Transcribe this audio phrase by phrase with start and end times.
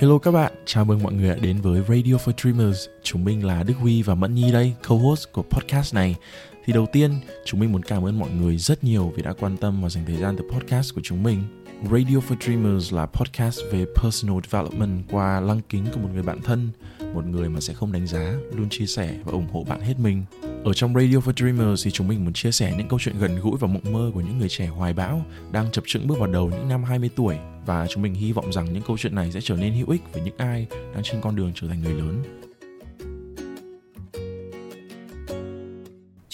[0.00, 2.86] Hello các bạn, chào mừng mọi người đã đến với Radio for Dreamers.
[3.02, 6.16] Chúng mình là Đức Huy và Mẫn Nhi đây, co-host của podcast này.
[6.64, 9.56] Thì đầu tiên, chúng mình muốn cảm ơn mọi người rất nhiều vì đã quan
[9.56, 11.42] tâm và dành thời gian từ podcast của chúng mình.
[11.82, 16.40] Radio for Dreamers là podcast về personal development qua lăng kính của một người bạn
[16.42, 16.68] thân,
[17.14, 19.94] một người mà sẽ không đánh giá, luôn chia sẻ và ủng hộ bạn hết
[19.98, 20.24] mình.
[20.64, 23.40] Ở trong Radio for Dreamers thì chúng mình muốn chia sẻ những câu chuyện gần
[23.40, 26.26] gũi và mộng mơ của những người trẻ hoài bão đang chập chững bước vào
[26.26, 27.36] đầu những năm 20 tuổi
[27.68, 30.02] và chúng mình hy vọng rằng những câu chuyện này sẽ trở nên hữu ích
[30.12, 32.22] với những ai đang trên con đường trở thành người lớn.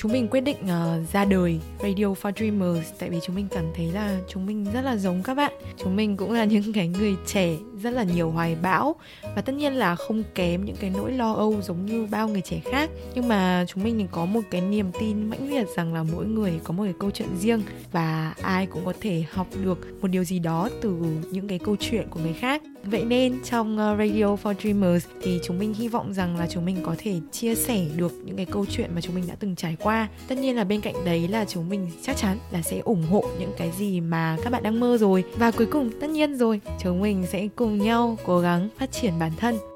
[0.05, 3.65] chúng mình quyết định uh, ra đời Radio for Dreamers tại vì chúng mình cảm
[3.75, 5.53] thấy là chúng mình rất là giống các bạn.
[5.77, 8.95] Chúng mình cũng là những cái người trẻ rất là nhiều hoài bão
[9.37, 12.41] và tất nhiên là không kém những cái nỗi lo âu giống như bao người
[12.41, 12.91] trẻ khác.
[13.15, 16.27] Nhưng mà chúng mình thì có một cái niềm tin mãnh liệt rằng là mỗi
[16.27, 20.09] người có một cái câu chuyện riêng và ai cũng có thể học được một
[20.09, 20.91] điều gì đó từ
[21.31, 25.41] những cái câu chuyện của người khác Vậy nên trong ờ, Radio for Dreamers thì
[25.45, 28.47] chúng mình hy vọng rằng là chúng mình có thể chia sẻ được những cái
[28.47, 30.09] câu chuyện mà chúng mình đã từng trải qua.
[30.29, 33.25] Tất nhiên là bên cạnh đấy là chúng mình chắc chắn là sẽ ủng hộ
[33.39, 35.25] những cái gì mà các bạn đang mơ rồi.
[35.37, 39.19] Và cuối cùng tất nhiên rồi, chúng mình sẽ cùng nhau cố gắng phát triển
[39.19, 39.74] bản thân.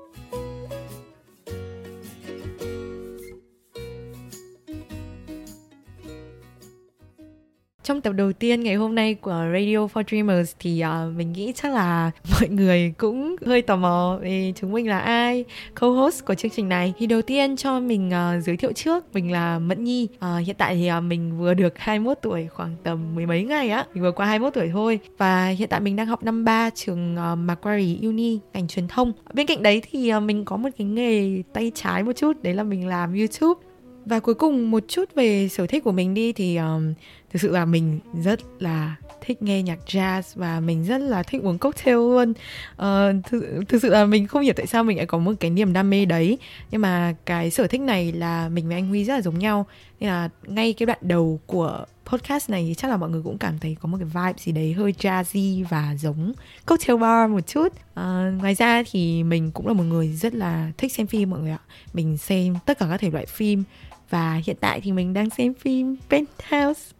[7.89, 11.53] Trong tập đầu tiên ngày hôm nay của Radio for Dreamers thì uh, mình nghĩ
[11.56, 15.44] chắc là mọi người cũng hơi tò mò về chúng mình là ai,
[15.75, 16.92] co-host của chương trình này.
[16.98, 20.09] Thì đầu tiên cho mình uh, giới thiệu trước, mình là Mẫn Nhi.
[20.14, 23.70] Uh, hiện tại thì uh, mình vừa được 21 tuổi, khoảng tầm mười mấy ngày
[23.70, 25.00] á, mình vừa qua 21 tuổi thôi.
[25.19, 29.12] Và hiện tại mình đang học năm 3 trường uh, Macquarie Uni ngành truyền thông.
[29.34, 32.55] Bên cạnh đấy thì uh, mình có một cái nghề tay trái một chút, đấy
[32.55, 33.67] là mình làm YouTube
[34.08, 36.94] và cuối cùng một chút về sở thích của mình đi thì um,
[37.32, 41.42] thực sự là mình rất là thích nghe nhạc jazz và mình rất là thích
[41.42, 42.32] uống cocktail luôn.
[42.72, 45.50] Uh, thực, thực sự là mình không hiểu tại sao mình lại có một cái
[45.50, 46.38] niềm đam mê đấy.
[46.70, 49.66] Nhưng mà cái sở thích này là mình và anh huy rất là giống nhau.
[50.00, 53.38] Nên là ngay cái đoạn đầu của podcast này thì chắc là mọi người cũng
[53.38, 56.32] cảm thấy có một cái vibe gì đấy hơi jazzy và giống
[56.66, 57.68] cocktail bar một chút.
[57.68, 61.41] Uh, ngoài ra thì mình cũng là một người rất là thích xem phim mọi
[61.41, 61.60] người ạ.
[61.92, 63.64] Mình xem tất cả các thể loại phim
[64.10, 66.92] và hiện tại thì mình đang xem phim Penthouse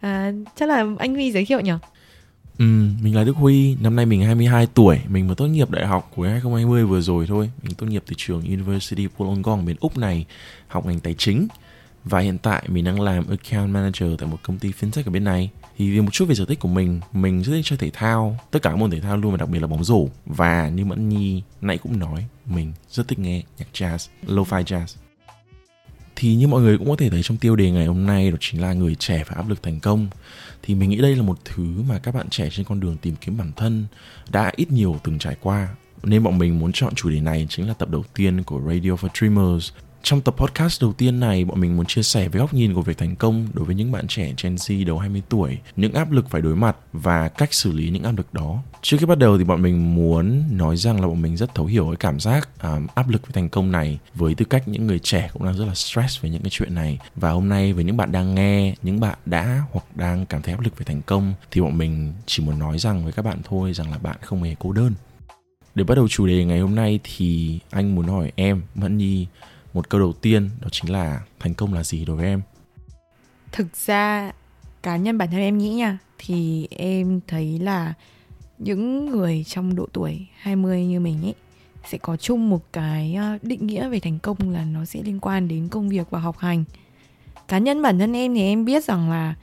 [0.00, 1.72] à, chắc là anh Huy giới thiệu nhỉ
[2.58, 2.64] Ừ,
[3.02, 6.12] mình là Đức Huy, năm nay mình 22 tuổi, mình mới tốt nghiệp đại học
[6.16, 7.50] cuối 2020 vừa rồi thôi.
[7.62, 10.26] Mình tốt nghiệp từ trường University Wollongong bên Úc này,
[10.68, 11.48] học ngành tài chính.
[12.04, 15.24] Và hiện tại mình đang làm account manager tại một công ty fintech ở bên
[15.24, 15.50] này.
[15.76, 18.36] Thì vì một chút về sở thích của mình, mình rất thích chơi thể thao,
[18.50, 20.06] tất cả các môn thể thao luôn và đặc biệt là bóng rổ.
[20.26, 25.07] Và như Mẫn Nhi nãy cũng nói, mình rất thích nghe nhạc jazz, lo-fi jazz
[26.20, 28.36] thì như mọi người cũng có thể thấy trong tiêu đề ngày hôm nay, đó
[28.40, 30.08] chính là người trẻ và áp lực thành công.
[30.62, 33.14] Thì mình nghĩ đây là một thứ mà các bạn trẻ trên con đường tìm
[33.20, 33.86] kiếm bản thân
[34.30, 35.68] đã ít nhiều từng trải qua.
[36.02, 38.90] Nên bọn mình muốn chọn chủ đề này chính là tập đầu tiên của Radio
[38.90, 39.70] for Dreamers
[40.08, 42.82] trong tập podcast đầu tiên này, bọn mình muốn chia sẻ với góc nhìn của
[42.82, 46.12] việc thành công đối với những bạn trẻ Gen Z đầu 20 tuổi, những áp
[46.12, 48.62] lực phải đối mặt và cách xử lý những áp lực đó.
[48.82, 51.66] Trước khi bắt đầu thì bọn mình muốn nói rằng là bọn mình rất thấu
[51.66, 54.86] hiểu cái cảm giác um, áp lực với thành công này với tư cách những
[54.86, 56.98] người trẻ cũng đang rất là stress về những cái chuyện này.
[57.14, 60.54] Và hôm nay với những bạn đang nghe, những bạn đã hoặc đang cảm thấy
[60.54, 63.38] áp lực về thành công thì bọn mình chỉ muốn nói rằng với các bạn
[63.44, 64.92] thôi rằng là bạn không hề cô đơn.
[65.74, 69.26] Để bắt đầu chủ đề ngày hôm nay thì anh muốn hỏi em, Mẫn Nhi,
[69.74, 72.42] một câu đầu tiên đó chính là thành công là gì đối với em
[73.52, 74.32] thực ra
[74.82, 77.94] cá nhân bản thân em nghĩ nha thì em thấy là
[78.58, 81.34] những người trong độ tuổi 20 như mình ấy
[81.90, 85.20] sẽ có chung một cái ờ, định nghĩa về thành công là nó sẽ liên
[85.20, 86.64] quan đến công việc và học hành.
[87.48, 89.34] Cá nhân bản thân em thì em biết rằng là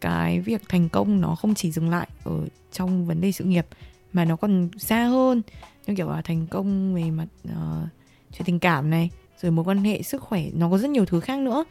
[0.00, 2.40] cái việc thành công nó không chỉ dừng lại ở
[2.72, 3.66] trong vấn đề sự nghiệp
[4.12, 5.42] mà nó còn xa hơn
[5.86, 7.88] như kiểu là thành công về mặt uh,
[8.32, 9.10] chuyện tình cảm này
[9.42, 11.64] rồi mối quan hệ, sức khỏe, nó có rất nhiều thứ khác nữa.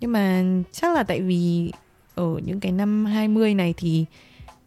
[0.00, 1.72] Nhưng mà chắc là tại vì
[2.14, 4.04] ở những cái năm 20 này thì,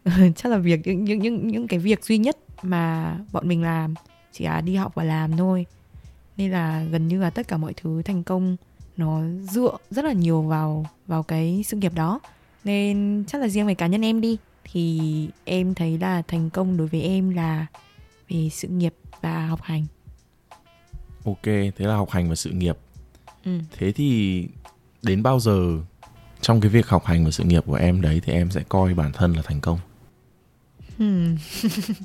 [0.35, 3.93] chắc là việc, những những những những cái việc duy nhất mà bọn mình làm
[4.31, 5.65] chỉ là đi học và làm thôi.
[6.37, 8.57] Nên là gần như là tất cả mọi thứ thành công
[8.97, 9.21] nó
[9.51, 12.19] dựa rất là nhiều vào vào cái sự nghiệp đó.
[12.63, 16.77] Nên chắc là riêng về cá nhân em đi, thì em thấy là thành công
[16.77, 17.65] đối với em là
[18.29, 19.85] về sự nghiệp và học hành
[21.25, 22.77] ok thế là học hành và sự nghiệp
[23.45, 23.51] ừ.
[23.77, 24.47] thế thì
[25.01, 25.79] đến bao giờ
[26.41, 28.93] trong cái việc học hành và sự nghiệp của em đấy thì em sẽ coi
[28.93, 29.79] bản thân là thành công
[30.97, 31.35] hmm.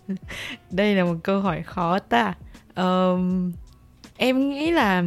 [0.70, 2.34] đây là một câu hỏi khó ta
[2.76, 3.52] um,
[4.16, 5.04] em nghĩ là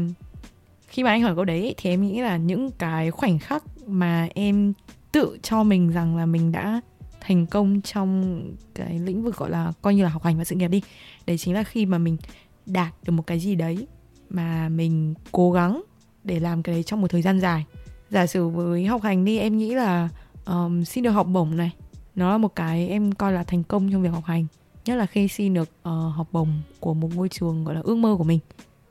[0.88, 4.28] khi mà anh hỏi câu đấy thì em nghĩ là những cái khoảnh khắc mà
[4.36, 4.74] em
[5.12, 6.82] tự cho mình rằng là mình đã
[7.22, 8.42] thành công trong
[8.76, 10.82] cái lĩnh vực gọi là coi như là học hành và sự nghiệp đi
[11.26, 12.18] đấy chính là khi mà mình
[12.66, 13.88] đạt được một cái gì đấy
[14.34, 15.82] mà mình cố gắng
[16.24, 17.66] để làm cái đấy trong một thời gian dài.
[18.10, 20.10] Giả sử với học hành đi em nghĩ là
[20.46, 21.72] um, xin được học bổng này
[22.16, 24.46] nó là một cái em coi là thành công trong việc học hành.
[24.86, 27.96] Nhất là khi xin được uh, học bổng của một ngôi trường gọi là ước
[27.96, 28.40] mơ của mình.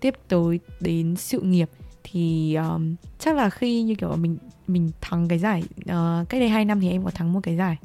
[0.00, 1.70] Tiếp tới đến sự nghiệp
[2.04, 6.48] thì um, chắc là khi như kiểu mình mình thắng cái giải uh, cách đây
[6.48, 7.76] 2 năm thì em có thắng một cái giải.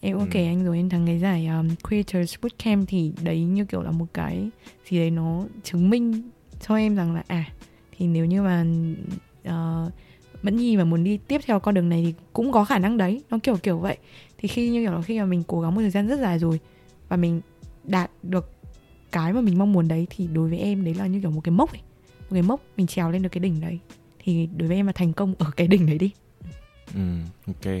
[0.00, 0.28] Em có ừ.
[0.30, 3.90] kể anh rồi em thắng cái giải um, Creators Bootcamp thì đấy như kiểu là
[3.90, 4.50] một cái
[4.88, 6.22] gì đấy nó chứng minh
[6.68, 7.44] cho em rằng là à
[7.96, 8.64] thì nếu như mà
[9.48, 9.92] uh,
[10.42, 12.96] Mẫn Nhi mà muốn đi tiếp theo con đường này thì cũng có khả năng
[12.96, 13.98] đấy nó kiểu kiểu vậy.
[14.38, 16.38] Thì khi như kiểu là khi mà mình cố gắng một thời gian rất dài
[16.38, 16.60] rồi
[17.08, 17.40] và mình
[17.84, 18.50] đạt được
[19.12, 21.40] cái mà mình mong muốn đấy thì đối với em đấy là như kiểu một
[21.44, 21.80] cái mốc ấy.
[22.20, 23.78] một cái mốc mình trèo lên được cái đỉnh đấy.
[24.18, 26.10] Thì đối với em là thành công ở cái đỉnh đấy đi.
[26.94, 27.00] Ừ
[27.46, 27.74] ok.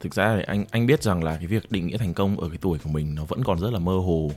[0.00, 2.48] Thực ra thì anh anh biết rằng là cái việc định nghĩa thành công ở
[2.48, 4.30] cái tuổi của mình nó vẫn còn rất là mơ hồ.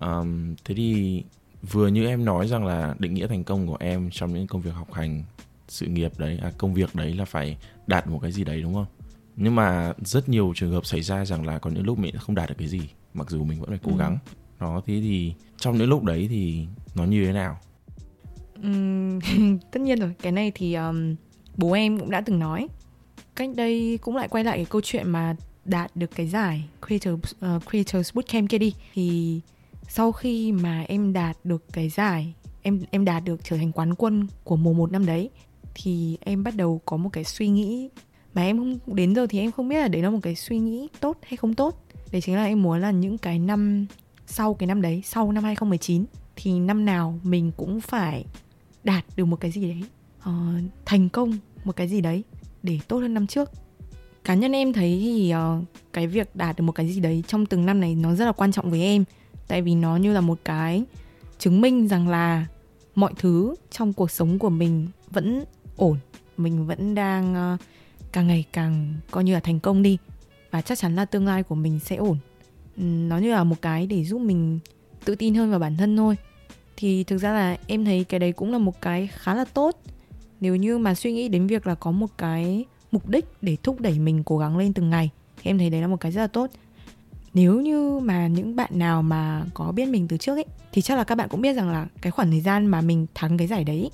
[0.00, 1.22] Um, thế thì
[1.62, 4.60] vừa như em nói rằng là định nghĩa thành công của em trong những công
[4.60, 5.22] việc học hành
[5.68, 8.74] sự nghiệp đấy à, công việc đấy là phải đạt một cái gì đấy đúng
[8.74, 8.86] không?
[9.36, 12.34] Nhưng mà rất nhiều trường hợp xảy ra rằng là có những lúc mình không
[12.34, 12.80] đạt được cái gì
[13.14, 13.98] mặc dù mình vẫn phải cố ừ.
[13.98, 14.18] gắng.
[14.60, 17.58] Đó thế thì trong những lúc đấy thì nó như thế nào?
[19.70, 20.14] Tất nhiên rồi.
[20.22, 21.14] Cái này thì um,
[21.56, 22.68] bố em cũng đã từng nói.
[23.36, 27.32] Cách đây cũng lại quay lại cái câu chuyện mà đạt được cái giải Creators,
[27.32, 28.74] uh, Creators Bootcamp kia đi.
[28.94, 29.40] Thì
[29.92, 33.94] sau khi mà em đạt được cái giải em em đạt được trở thành quán
[33.94, 35.30] quân của mùa một năm đấy
[35.74, 37.90] thì em bắt đầu có một cái suy nghĩ
[38.34, 40.58] mà em không đến giờ thì em không biết là đấy là một cái suy
[40.58, 41.84] nghĩ tốt hay không tốt.
[42.12, 43.86] Đấy chính là em muốn là những cái năm
[44.26, 46.04] sau cái năm đấy sau năm 2019
[46.36, 48.24] thì năm nào mình cũng phải
[48.84, 49.82] đạt được một cái gì đấy
[50.18, 52.24] uh, thành công một cái gì đấy
[52.62, 53.50] để tốt hơn năm trước.
[54.24, 57.46] Cá nhân em thấy thì uh, cái việc đạt được một cái gì đấy trong
[57.46, 59.04] từng năm này nó rất là quan trọng với em
[59.50, 60.84] tại vì nó như là một cái
[61.38, 62.46] chứng minh rằng là
[62.94, 65.44] mọi thứ trong cuộc sống của mình vẫn
[65.76, 65.98] ổn.
[66.36, 67.60] Mình vẫn đang uh,
[68.12, 69.98] càng ngày càng coi như là thành công đi.
[70.50, 72.16] Và chắc chắn là tương lai của mình sẽ ổn.
[72.76, 74.58] Nó như là một cái để giúp mình
[75.04, 76.16] tự tin hơn vào bản thân thôi.
[76.76, 79.82] Thì thực ra là em thấy cái đấy cũng là một cái khá là tốt.
[80.40, 83.80] Nếu như mà suy nghĩ đến việc là có một cái mục đích để thúc
[83.80, 86.20] đẩy mình cố gắng lên từng ngày thì em thấy đấy là một cái rất
[86.20, 86.50] là tốt
[87.34, 90.98] nếu như mà những bạn nào mà có biết mình từ trước ấy, thì chắc
[90.98, 93.46] là các bạn cũng biết rằng là cái khoảng thời gian mà mình thắng cái
[93.46, 93.90] giải đấy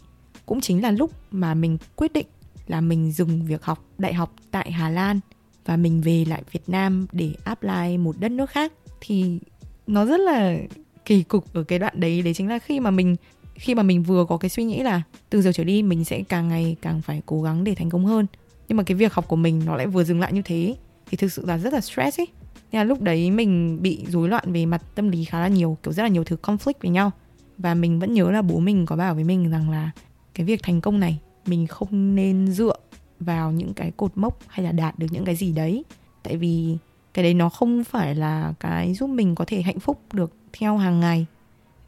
[0.47, 2.27] cũng chính là lúc mà mình quyết định
[2.67, 5.21] là mình dừng việc học đại học tại Hà Lan
[5.65, 8.73] và mình về lại Việt Nam để apply một đất nước khác.
[9.01, 9.39] Thì
[9.87, 10.57] nó rất là
[11.05, 12.23] kỳ cục ở cái đoạn đấy.
[12.23, 13.17] Đấy chính là khi mà mình,
[13.55, 16.23] khi mà mình vừa có cái suy nghĩ là từ giờ trở đi mình sẽ
[16.29, 18.27] càng ngày càng phải cố gắng để thành công hơn.
[18.69, 20.77] Nhưng mà cái việc học của mình nó lại vừa dừng lại như thế,
[21.11, 22.27] thì thực sự là rất là stress ấy
[22.77, 25.77] nên là lúc đấy mình bị rối loạn về mặt tâm lý khá là nhiều,
[25.83, 27.11] kiểu rất là nhiều thứ conflict với nhau.
[27.59, 29.91] Và mình vẫn nhớ là bố mình có bảo với mình rằng là
[30.35, 32.77] cái việc thành công này, mình không nên dựa
[33.21, 35.85] vào những cái cột mốc hay là đạt được những cái gì đấy.
[36.23, 36.77] Tại vì
[37.15, 40.77] cái đấy nó không phải là cái giúp mình có thể hạnh phúc được theo
[40.77, 41.27] hàng ngày.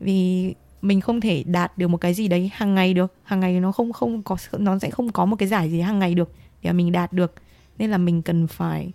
[0.00, 3.14] Vì mình không thể đạt được một cái gì đấy hàng ngày được.
[3.22, 5.98] Hàng ngày nó không không có nó sẽ không có một cái giải gì hàng
[5.98, 6.32] ngày được
[6.62, 7.34] để mình đạt được.
[7.78, 8.92] Nên là mình cần phải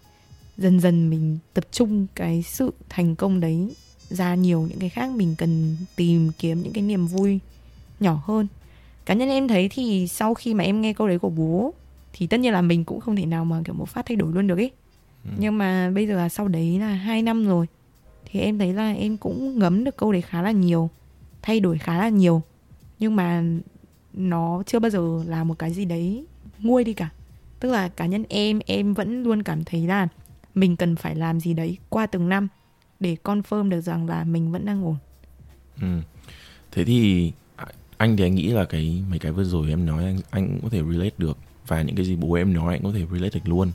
[0.58, 3.76] dần dần mình tập trung cái sự thành công đấy
[4.10, 7.40] ra nhiều những cái khác mình cần tìm kiếm những cái niềm vui
[8.00, 8.48] nhỏ hơn.
[9.06, 11.74] Cá nhân em thấy thì sau khi mà em nghe câu đấy của bố
[12.14, 14.34] thì tất nhiên là mình cũng không thể nào mà kiểu một phát thay đổi
[14.34, 14.72] luôn được ấy
[15.26, 15.30] ừ.
[15.40, 17.66] nhưng mà bây giờ là sau đấy là hai năm rồi
[18.26, 20.90] thì em thấy là em cũng ngấm được câu đấy khá là nhiều
[21.44, 22.42] thay đổi khá là nhiều.
[23.00, 23.44] Nhưng mà
[24.14, 26.26] nó chưa bao giờ là một cái gì đấy
[26.60, 27.10] nguôi đi cả.
[27.60, 30.08] Tức là cá nhân em em vẫn luôn cảm thấy là
[30.56, 32.48] mình cần phải làm gì đấy qua từng năm
[33.00, 34.96] để confirm được rằng là mình vẫn đang ổn.
[35.82, 35.88] Ừ.
[36.72, 37.32] thế thì
[37.98, 40.62] anh thì anh nghĩ là cái, mấy cái vừa rồi em nói anh anh cũng
[40.62, 43.30] có thể relate được và những cái gì bố em nói anh có thể relate
[43.34, 43.72] được luôn.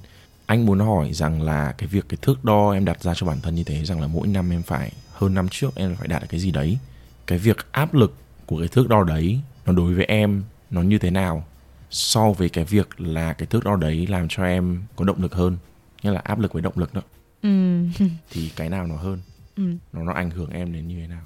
[0.47, 3.41] Anh muốn hỏi rằng là cái việc, cái thước đo em đặt ra cho bản
[3.43, 6.23] thân như thế rằng là mỗi năm em phải, hơn năm trước em phải đạt
[6.23, 6.79] được cái gì đấy,
[7.27, 8.15] cái việc áp lực
[8.47, 11.45] của cái thước đo đấy nó đối với em nó như thế nào
[11.91, 15.35] so với cái việc là cái thước đo đấy làm cho em có động lực
[15.35, 15.57] hơn?
[16.03, 17.03] Như là áp lực với động lực đó.
[17.43, 17.85] Ừ.
[18.31, 19.21] thì cái nào nó hơn?
[19.57, 19.63] Ừ.
[19.93, 21.23] nó nó ảnh hưởng em đến như thế nào?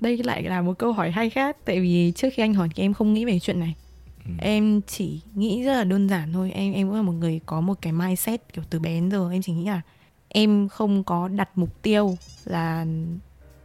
[0.00, 2.82] Đây lại là một câu hỏi hay khác tại vì trước khi anh hỏi thì
[2.82, 3.74] em không nghĩ về chuyện này.
[4.24, 4.30] Ừ.
[4.38, 6.50] em chỉ nghĩ rất là đơn giản thôi.
[6.54, 9.30] Em em cũng là một người có một cái mindset kiểu từ bé đến giờ.
[9.32, 9.80] Em chỉ nghĩ là
[10.28, 12.86] em không có đặt mục tiêu là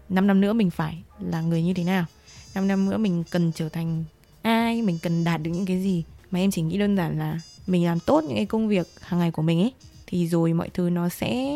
[0.10, 2.06] 5 năm nữa mình phải là người như thế nào.
[2.56, 4.04] 5 năm nữa mình cần trở thành
[4.42, 6.04] ai mình cần đạt được những cái gì.
[6.32, 9.20] Mà em chỉ nghĩ đơn giản là mình làm tốt những cái công việc hàng
[9.20, 9.74] ngày của mình ấy
[10.08, 11.56] thì rồi mọi thứ nó sẽ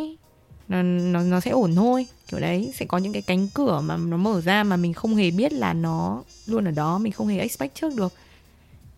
[0.70, 2.06] nó nó nó sẽ ổn thôi.
[2.28, 5.16] Kiểu đấy sẽ có những cái cánh cửa mà nó mở ra mà mình không
[5.16, 8.14] hề biết là nó luôn ở đó mình không hề expect trước được.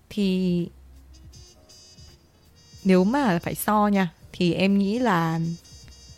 [0.10, 0.68] Thì
[2.84, 5.40] nếu mà phải so nha thì em nghĩ là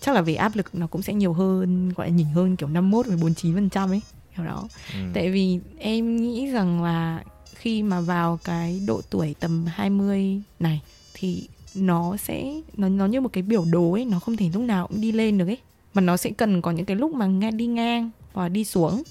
[0.01, 2.69] chắc là về áp lực nó cũng sẽ nhiều hơn gọi là nhỉnh hơn kiểu
[2.69, 4.01] 51 với 49 phần trăm ấy
[4.35, 4.67] kiểu đó.
[4.93, 4.99] Ừ.
[5.13, 7.23] tại vì em nghĩ rằng là
[7.63, 10.81] khi mà vào cái độ tuổi tầm 20 này
[11.13, 14.61] thì nó sẽ nó nó như một cái biểu đồ ấy nó không thể lúc
[14.61, 15.57] nào cũng đi lên được ấy.
[15.93, 19.03] Mà nó sẽ cần có những cái lúc mà nghe đi ngang và đi xuống.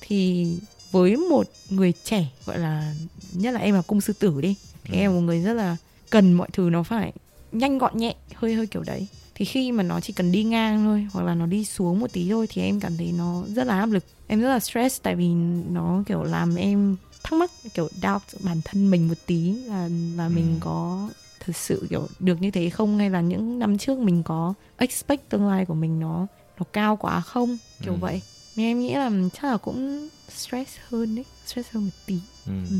[0.00, 0.52] Thì
[0.90, 2.94] với một người trẻ gọi là
[3.32, 5.00] nhất là em là cung sư tử đi thì ừ.
[5.00, 5.76] em là một người rất là
[6.10, 7.12] cần mọi thứ nó phải
[7.52, 9.06] nhanh gọn nhẹ hơi hơi kiểu đấy.
[9.34, 12.12] Thì khi mà nó chỉ cần đi ngang thôi hoặc là nó đi xuống một
[12.12, 14.04] tí thôi thì em cảm thấy nó rất là áp lực.
[14.26, 15.28] Em rất là stress tại vì
[15.70, 20.24] nó kiểu làm em thắc mắc kiểu doubt bản thân mình một tí là là
[20.24, 20.30] ừ.
[20.30, 21.08] mình có
[21.40, 25.28] thật sự kiểu được như thế không hay là những năm trước mình có expect
[25.28, 26.26] tương lai của mình nó
[26.58, 27.98] nó cao quá không kiểu ừ.
[27.98, 28.22] vậy
[28.56, 32.52] nên em nghĩ là chắc là cũng stress hơn đấy stress hơn một tí ừ.
[32.70, 32.76] Ừ.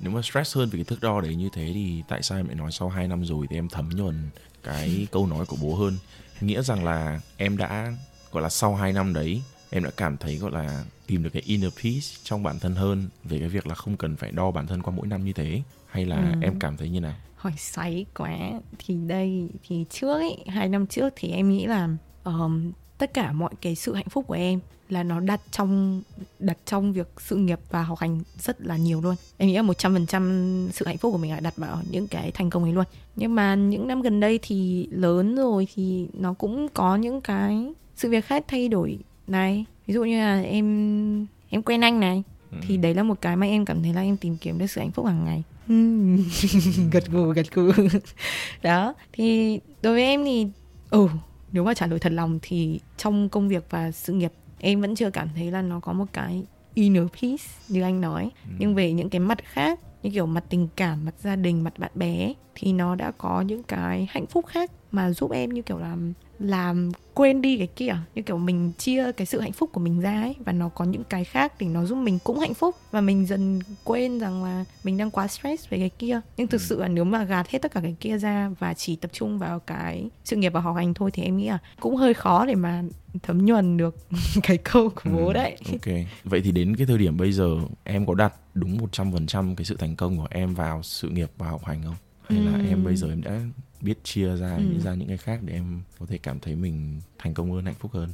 [0.00, 2.46] nếu mà stress hơn vì cái thước đo đấy như thế thì tại sao em
[2.46, 4.30] lại nói sau 2 năm rồi thì em thấm nhuần
[4.62, 5.96] cái câu nói của bố hơn
[6.40, 7.92] nghĩa rằng là em đã
[8.32, 11.42] gọi là sau 2 năm đấy em đã cảm thấy gọi là tìm được cái
[11.46, 14.66] inner peace trong bản thân hơn về cái việc là không cần phải đo bản
[14.66, 15.62] thân qua mỗi năm như thế?
[15.86, 16.38] Hay là ừ.
[16.42, 17.14] em cảm thấy như nào?
[17.36, 18.38] Hỏi xoáy quá.
[18.78, 21.88] Thì đây thì trước ấy hai năm trước thì em nghĩ là
[22.24, 26.02] um, tất cả mọi cái sự hạnh phúc của em là nó đặt trong
[26.38, 29.14] đặt trong việc sự nghiệp và học hành rất là nhiều luôn.
[29.36, 31.82] Em nghĩ là một trăm phần trăm sự hạnh phúc của mình là đặt vào
[31.90, 32.84] những cái thành công ấy luôn.
[33.16, 37.72] Nhưng mà những năm gần đây thì lớn rồi thì nó cũng có những cái
[37.96, 42.22] sự việc khác thay đổi này ví dụ như là em em quen anh này
[42.50, 42.58] ừ.
[42.62, 44.80] thì đấy là một cái mà em cảm thấy là em tìm kiếm được sự
[44.80, 45.42] hạnh phúc hàng ngày.
[46.92, 47.72] Gật gù gật gù.
[48.62, 50.46] Đó thì đối với em thì
[50.90, 51.08] ừ
[51.52, 54.94] nếu mà trả lời thật lòng thì trong công việc và sự nghiệp em vẫn
[54.94, 56.42] chưa cảm thấy là nó có một cái
[56.74, 58.30] inner peace như anh nói.
[58.44, 58.54] Ừ.
[58.58, 61.78] nhưng về những cái mặt khác như kiểu mặt tình cảm mặt gia đình mặt
[61.78, 65.62] bạn bè thì nó đã có những cái hạnh phúc khác mà giúp em như
[65.62, 65.96] kiểu là
[66.38, 70.00] làm quên đi cái kia như kiểu mình chia cái sự hạnh phúc của mình
[70.00, 72.76] ra ấy và nó có những cái khác thì nó giúp mình cũng hạnh phúc.
[72.90, 76.20] Và mình dần quên rằng là mình đang quá stress về cái kia.
[76.36, 76.64] Nhưng thực ừ.
[76.64, 79.38] sự là nếu mà gạt hết tất cả cái kia ra và chỉ tập trung
[79.38, 82.46] vào cái sự nghiệp và học hành thôi thì em nghĩ là cũng hơi khó
[82.46, 82.82] để mà
[83.22, 83.96] thấm nhuần được
[84.42, 85.56] cái câu của bố ừ, đấy.
[85.72, 85.94] ok.
[86.24, 89.76] Vậy thì đến cái thời điểm bây giờ em có đặt đúng 100% cái sự
[89.76, 91.96] thành công của em vào sự nghiệp và học hành không?
[92.28, 93.40] Hay là em bây giờ em đã
[93.80, 94.80] biết chia ra ừ.
[94.84, 97.74] ra những cái khác để em có thể cảm thấy mình thành công hơn hạnh
[97.78, 98.08] phúc hơn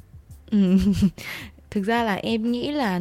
[0.51, 0.77] ừ.
[1.71, 3.01] thực ra là em nghĩ là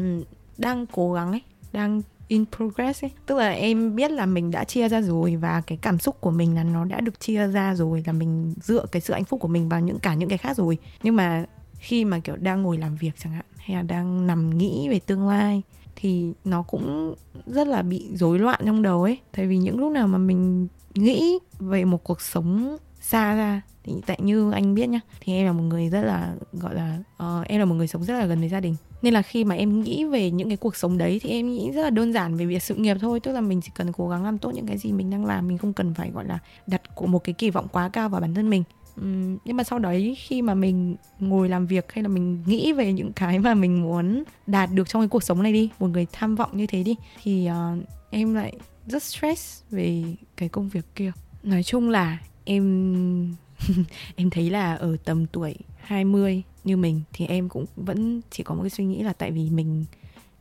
[0.57, 1.41] đang cố gắng ấy
[1.73, 5.61] đang in progress ấy tức là em biết là mình đã chia ra rồi và
[5.67, 8.85] cái cảm xúc của mình là nó đã được chia ra rồi là mình dựa
[8.91, 11.45] cái sự hạnh phúc của mình vào những cả những cái khác rồi nhưng mà
[11.79, 14.99] khi mà kiểu đang ngồi làm việc chẳng hạn hay là đang nằm nghĩ về
[14.99, 15.61] tương lai
[15.95, 19.17] thì nó cũng rất là bị rối loạn trong đầu ấy.
[19.35, 23.93] Tại vì những lúc nào mà mình nghĩ về một cuộc sống xa ra thì
[24.05, 27.47] tại như anh biết nhá thì em là một người rất là gọi là uh,
[27.47, 28.75] em là một người sống rất là gần với gia đình.
[29.01, 31.71] Nên là khi mà em nghĩ về những cái cuộc sống đấy thì em nghĩ
[31.71, 33.19] rất là đơn giản về việc sự nghiệp thôi.
[33.19, 35.47] Tức là mình chỉ cần cố gắng làm tốt những cái gì mình đang làm
[35.47, 38.33] mình không cần phải gọi là đặt một cái kỳ vọng quá cao vào bản
[38.33, 38.63] thân mình
[39.01, 42.73] uhm, nhưng mà sau đấy khi mà mình ngồi làm việc hay là mình nghĩ
[42.73, 45.87] về những cái mà mình muốn đạt được trong cái cuộc sống này đi một
[45.87, 48.53] người tham vọng như thế đi thì uh, em lại
[48.87, 50.03] rất stress về
[50.37, 51.11] cái công việc kia.
[51.43, 53.35] Nói chung là em
[54.15, 58.55] em thấy là ở tầm tuổi 20 như mình thì em cũng vẫn chỉ có
[58.55, 59.85] một cái suy nghĩ là tại vì mình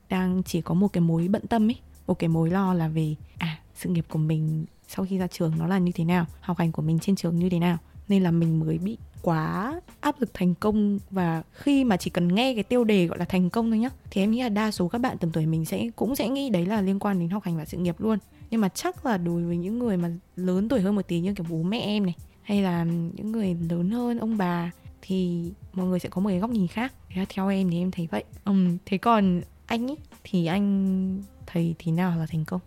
[0.09, 3.15] đang chỉ có một cái mối bận tâm ấy một cái mối lo là về
[3.39, 6.59] à sự nghiệp của mình sau khi ra trường nó là như thế nào học
[6.59, 7.79] hành của mình trên trường như thế nào
[8.13, 12.35] nên là mình mới bị quá áp lực thành công và khi mà chỉ cần
[12.35, 14.71] nghe cái tiêu đề gọi là thành công thôi nhá thì em nghĩ là đa
[14.71, 17.29] số các bạn tầm tuổi mình sẽ cũng sẽ nghĩ đấy là liên quan đến
[17.29, 18.19] học hành và sự nghiệp luôn.
[18.51, 21.35] Nhưng mà chắc là đối với những người mà lớn tuổi hơn một tí như
[21.35, 24.71] kiểu bố mẹ em này hay là những người lớn hơn ông bà
[25.03, 26.93] thì mọi người sẽ có một cái góc nhìn khác.
[27.15, 28.25] Thế theo em thì em thấy vậy.
[28.45, 32.61] Um, thế còn anh ấy thì anh thấy thì nào là thành công?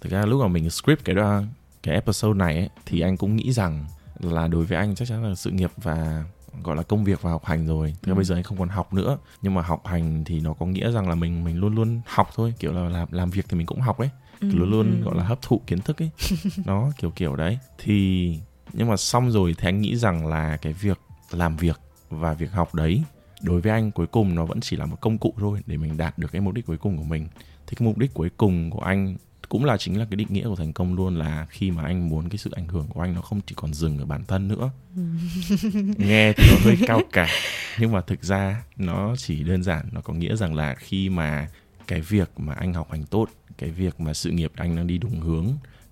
[0.00, 1.42] Thực ra lúc mà mình script cái đó
[1.82, 3.84] cái episode này ấy, thì anh cũng nghĩ rằng
[4.20, 6.24] là đối với anh chắc chắn là sự nghiệp và
[6.62, 7.94] gọi là công việc và học hành rồi.
[8.02, 8.14] Thế ừ.
[8.14, 9.18] bây giờ anh không còn học nữa.
[9.42, 12.28] Nhưng mà học hành thì nó có nghĩa rằng là mình mình luôn luôn học
[12.34, 12.54] thôi.
[12.58, 14.10] Kiểu là làm làm việc thì mình cũng học ấy.
[14.40, 14.48] Ừ.
[14.52, 15.04] luôn luôn ừ.
[15.04, 16.10] gọi là hấp thụ kiến thức ấy.
[16.64, 17.58] Nó kiểu kiểu đấy.
[17.78, 18.38] Thì
[18.72, 21.00] nhưng mà xong rồi thì anh nghĩ rằng là cái việc
[21.30, 23.02] làm việc và việc học đấy
[23.42, 25.96] đối với anh cuối cùng nó vẫn chỉ là một công cụ thôi để mình
[25.96, 27.28] đạt được cái mục đích cuối cùng của mình.
[27.66, 29.16] Thì cái mục đích cuối cùng của anh
[29.50, 32.08] cũng là chính là cái định nghĩa của thành công luôn là khi mà anh
[32.08, 34.48] muốn cái sự ảnh hưởng của anh nó không chỉ còn dừng ở bản thân
[34.48, 34.70] nữa.
[35.98, 37.28] Nghe thì nó hơi cao cả
[37.78, 41.48] nhưng mà thực ra nó chỉ đơn giản nó có nghĩa rằng là khi mà
[41.86, 43.28] cái việc mà anh học hành tốt
[43.58, 45.46] cái việc mà sự nghiệp anh đang đi đúng hướng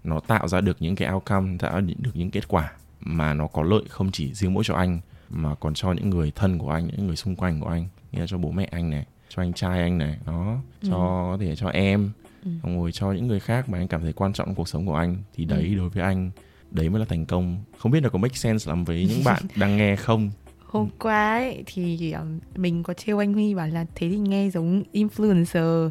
[0.04, 3.46] nó tạo ra được những cái outcome tạo ra được những kết quả mà nó
[3.46, 5.00] có lợi không chỉ riêng mỗi cho anh
[5.30, 7.88] mà còn cho những người thân của anh những người xung quanh của anh.
[8.12, 10.90] Nghĩa là cho bố mẹ anh này cho anh trai anh này nó cho ừ.
[10.92, 12.10] có thể cho em
[12.48, 12.58] ừ.
[12.62, 14.86] xong rồi cho những người khác mà anh cảm thấy quan trọng trong cuộc sống
[14.86, 15.74] của anh thì đấy ừ.
[15.74, 16.30] đối với anh
[16.70, 17.56] đấy mới là thành công.
[17.78, 20.30] Không biết là có make sense lắm với những bạn đang nghe không?
[20.66, 24.50] Hôm qua ấy, thì um, mình có trêu anh Huy bảo là thế thì nghe
[24.50, 25.90] giống influencer.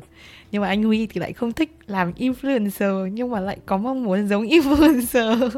[0.51, 4.03] Nhưng mà anh Huy thì lại không thích làm influencer nhưng mà lại có mong
[4.03, 5.49] muốn giống influencer.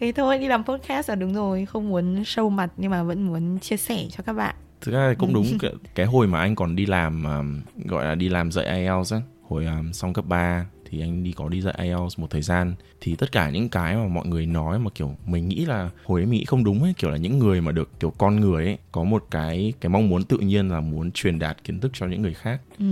[0.00, 3.26] Thế thôi đi làm podcast là đúng rồi không muốn show mặt nhưng mà vẫn
[3.26, 4.54] muốn chia sẻ cho các bạn.
[4.80, 8.14] Thực ra cũng đúng cái, cái hồi mà anh còn đi làm um, gọi là
[8.14, 11.60] đi làm dạy IELTS á hồi um, xong cấp 3 thì anh đi có đi
[11.60, 12.74] dạy IELTS một thời gian.
[13.00, 16.20] Thì tất cả những cái mà mọi người nói mà kiểu mình nghĩ là hồi
[16.20, 16.94] ấy mình nghĩ không đúng ấy.
[16.98, 20.08] Kiểu là những người mà được kiểu con người ấy có một cái cái mong
[20.08, 22.60] muốn tự nhiên là muốn truyền đạt kiến thức cho những người khác.
[22.78, 22.84] Ừ.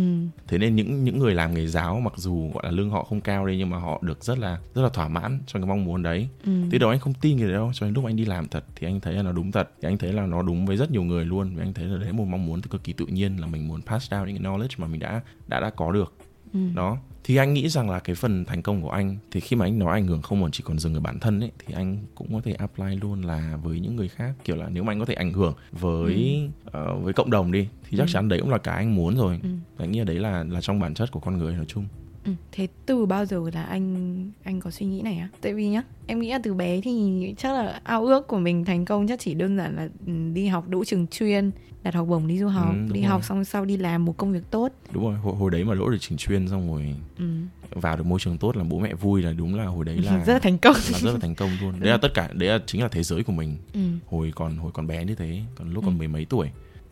[0.49, 3.21] thế nên những những người làm nghề giáo mặc dù gọi là lương họ không
[3.21, 5.85] cao đi nhưng mà họ được rất là rất là thỏa mãn trong cái mong
[5.85, 6.29] muốn đấy.
[6.45, 6.53] Ừ.
[6.71, 8.65] thế đó anh không tin cái đấy đâu cho đến lúc anh đi làm thật
[8.77, 9.71] thì anh thấy là nó đúng thật.
[9.83, 11.57] Thì anh thấy là nó đúng với rất nhiều người luôn.
[11.57, 13.83] Và anh thấy là đấy một mong muốn cực kỳ tự nhiên là mình muốn
[13.83, 16.13] pass down những cái knowledge mà mình đã đã đã có được
[16.53, 16.61] ừ.
[16.75, 19.67] đó thì anh nghĩ rằng là cái phần thành công của anh thì khi mà
[19.67, 21.99] anh nói ảnh hưởng không còn chỉ còn dừng ở bản thân ấy thì anh
[22.15, 24.99] cũng có thể apply luôn là với những người khác kiểu là nếu mà anh
[24.99, 26.41] có thể ảnh hưởng với
[26.73, 26.95] ừ.
[26.97, 28.13] uh, với cộng đồng đi thì chắc ừ.
[28.13, 29.49] chắn đấy cũng là cái anh muốn rồi ừ.
[29.79, 31.87] anh nghĩ đấy là là trong bản chất của con người nói chung
[32.25, 35.29] Ừ, thế từ bao giờ là anh anh có suy nghĩ này á?
[35.41, 38.65] Tại vì nhá, em nghĩ là từ bé thì chắc là ao ước của mình
[38.65, 41.51] thành công chắc chỉ đơn giản là ừ, đi học đỗ trường chuyên,
[41.83, 43.09] đạt học bổng đi du học, ừ, đi rồi.
[43.09, 44.73] học xong sau đi làm một công việc tốt.
[44.93, 47.25] Đúng rồi, hồi, hồi đấy mà đỗ được trường chuyên xong rồi ừ.
[47.71, 50.25] vào được môi trường tốt là bố mẹ vui là đúng là hồi đấy là
[50.27, 50.77] rất là thành công.
[50.93, 51.81] Là rất là thành công luôn.
[51.81, 53.57] Đấy là tất cả đấy là chính là thế giới của mình.
[53.75, 53.81] Ừ.
[54.07, 55.87] Hồi còn hồi còn bé như thế, còn lúc ừ.
[55.87, 56.51] còn mười mấy tuổi.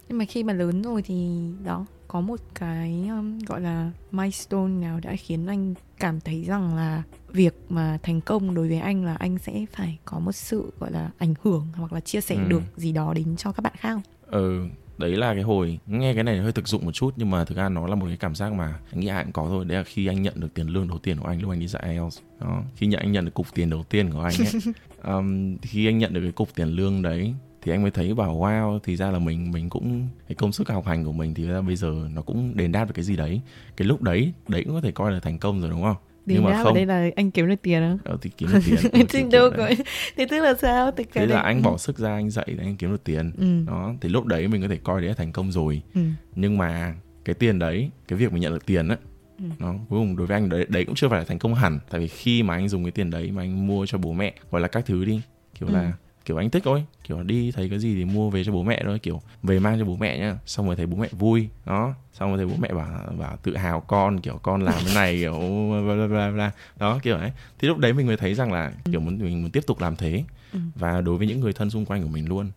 [0.08, 4.72] Nhưng mà khi mà lớn rồi thì đó có một cái um, gọi là milestone
[4.72, 9.04] nào đã khiến anh cảm thấy rằng là việc mà thành công đối với anh
[9.04, 12.34] là anh sẽ phải có một sự gọi là ảnh hưởng hoặc là chia sẻ
[12.34, 12.48] ừ.
[12.48, 14.02] được gì đó đến cho các bạn khác không?
[14.26, 14.66] Ừ,
[14.98, 17.56] đấy là cái hồi nghe cái này hơi thực dụng một chút nhưng mà thực
[17.58, 19.78] ra nó là một cái cảm giác mà anh nghĩ ai cũng có thôi đấy
[19.78, 21.82] là khi anh nhận được tiền lương đầu tiên của anh lúc anh đi dạy
[21.82, 24.72] IELTS đó khi nhận anh nhận được cục tiền đầu tiên của anh ấy
[25.14, 28.36] um, khi anh nhận được cái cục tiền lương đấy thì anh mới thấy bảo
[28.36, 31.46] wow thì ra là mình mình cũng cái công sức học hành của mình thì
[31.46, 33.40] ra bây giờ nó cũng đền đáp được cái gì đấy.
[33.76, 35.96] Cái lúc đấy đấy cũng có thể coi là thành công rồi đúng không?
[36.26, 36.74] Đền nhưng mà không.
[36.74, 37.96] đây là anh kiếm được tiền á.
[38.04, 38.60] Ờ, thì kiếm được
[38.92, 39.70] tiền thì đâu có
[40.16, 40.90] thế tức là sao?
[40.96, 43.32] Thì cái thế là anh bỏ sức ra anh dạy để anh kiếm được tiền.
[43.38, 43.64] Ừ.
[43.72, 45.82] đó thì lúc đấy mình có thể coi đấy là thành công rồi.
[45.94, 46.00] Ừ.
[46.34, 46.94] nhưng mà
[47.24, 48.96] cái tiền đấy cái việc mình nhận được tiền á
[49.38, 49.46] Ừ.
[49.58, 51.78] nó cuối cùng đối với anh đấy, đấy cũng chưa phải là thành công hẳn.
[51.90, 54.34] Tại vì khi mà anh dùng cái tiền đấy mà anh mua cho bố mẹ
[54.50, 55.20] gọi là các thứ đi
[55.60, 55.74] kiểu ừ.
[55.74, 55.92] là
[56.24, 56.85] kiểu anh thích thôi.
[57.04, 58.98] Kiểu đi thấy cái gì thì mua về cho bố mẹ thôi.
[58.98, 60.37] Kiểu về mang cho bố mẹ nhá.
[60.46, 61.94] Xong rồi thấy bố mẹ vui đó.
[62.12, 65.16] Xong rồi thấy bố mẹ bảo bảo tự hào con kiểu con làm cái này
[65.16, 65.38] kiểu
[65.85, 69.00] bla bla bla đó kiểu ấy thì lúc đấy mình mới thấy rằng là kiểu
[69.00, 70.24] muốn mình muốn tiếp tục làm thế.
[70.52, 70.59] Ừ.
[70.74, 72.50] và đối với những người thân xung quanh của mình luôn.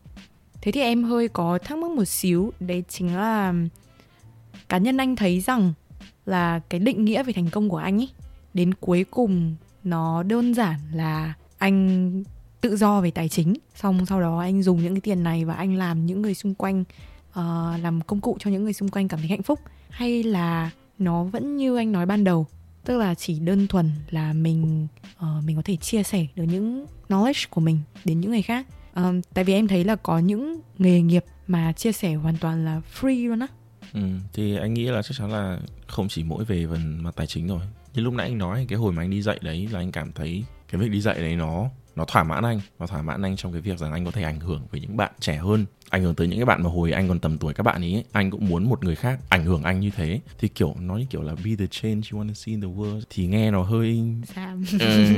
[0.62, 2.54] Thế thì em hơi có thắc mắc một xíu.
[2.60, 3.54] Đấy chính là
[4.70, 5.74] cá nhân anh thấy rằng
[6.26, 8.10] là cái định nghĩa về thành công của anh ấy
[8.54, 12.24] đến cuối cùng nó đơn giản là anh
[12.64, 13.54] tự do về tài chính.
[13.76, 16.54] Xong sau đó anh dùng những cái tiền này và anh làm những người xung
[16.54, 16.82] quanh
[17.30, 17.36] uh,
[17.82, 19.60] làm công cụ cho những người xung quanh cảm thấy hạnh phúc.
[19.90, 22.48] Hay là nó vẫn như anh nói ban đầu
[22.86, 26.86] tức là chỉ đơn thuần là mình uh, mình có thể chia sẻ được những
[27.10, 28.66] knowledge của mình đến những người khác.
[28.96, 32.66] Um, tại vì em thấy là có những nghề nghiệp mà chia sẻ hoàn toàn
[32.66, 33.48] là free luôn á.
[33.94, 34.02] Ừ,
[34.34, 37.48] thì anh nghĩ là chắc chắn là không chỉ mỗi về phần mặt tài chính
[37.48, 37.62] rồi.
[37.94, 40.12] Như lúc nãy anh nói cái hồi mà anh đi dạy đấy là anh cảm
[40.12, 43.36] thấy cái việc đi dạy đấy nó nó thỏa mãn anh nó thỏa mãn anh
[43.36, 46.04] trong cái việc rằng anh có thể ảnh hưởng với những bạn trẻ hơn ảnh
[46.04, 48.32] hưởng tới những cái bạn mà hồi anh còn tầm tuổi các bạn ấy anh
[48.32, 50.20] cũng muốn một người khác ảnh hưởng anh như thế.
[50.40, 52.68] Thì kiểu nói như kiểu là be the change you want to see in the
[52.68, 53.02] world.
[53.10, 54.04] Thì nghe nó hơi
[54.80, 55.14] ừ.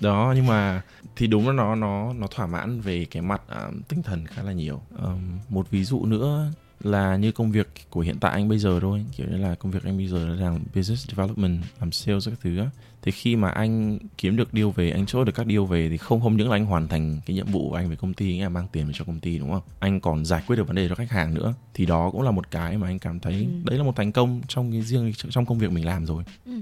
[0.00, 0.82] đó nhưng mà
[1.16, 4.42] thì đúng là nó nó nó thỏa mãn về cái mặt uh, tinh thần khá
[4.42, 4.80] là nhiều.
[5.02, 8.78] Um, một ví dụ nữa là như công việc của hiện tại anh bây giờ
[8.80, 9.04] thôi.
[9.16, 12.38] Kiểu như là công việc anh bây giờ là làm business development làm sales các
[12.42, 12.66] thứ á
[13.08, 15.96] thì khi mà anh kiếm được deal về anh chốt được các deal về thì
[15.96, 18.34] không không những là anh hoàn thành cái nhiệm vụ của anh về công ty
[18.34, 19.62] anh là mang tiền về cho công ty đúng không?
[19.78, 21.54] Anh còn giải quyết được vấn đề cho khách hàng nữa.
[21.74, 23.70] Thì đó cũng là một cái mà anh cảm thấy ừ.
[23.70, 26.24] đấy là một thành công trong cái riêng trong công việc mình làm rồi.
[26.46, 26.52] Ừ.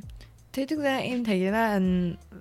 [0.53, 1.81] thế thực ra em thấy là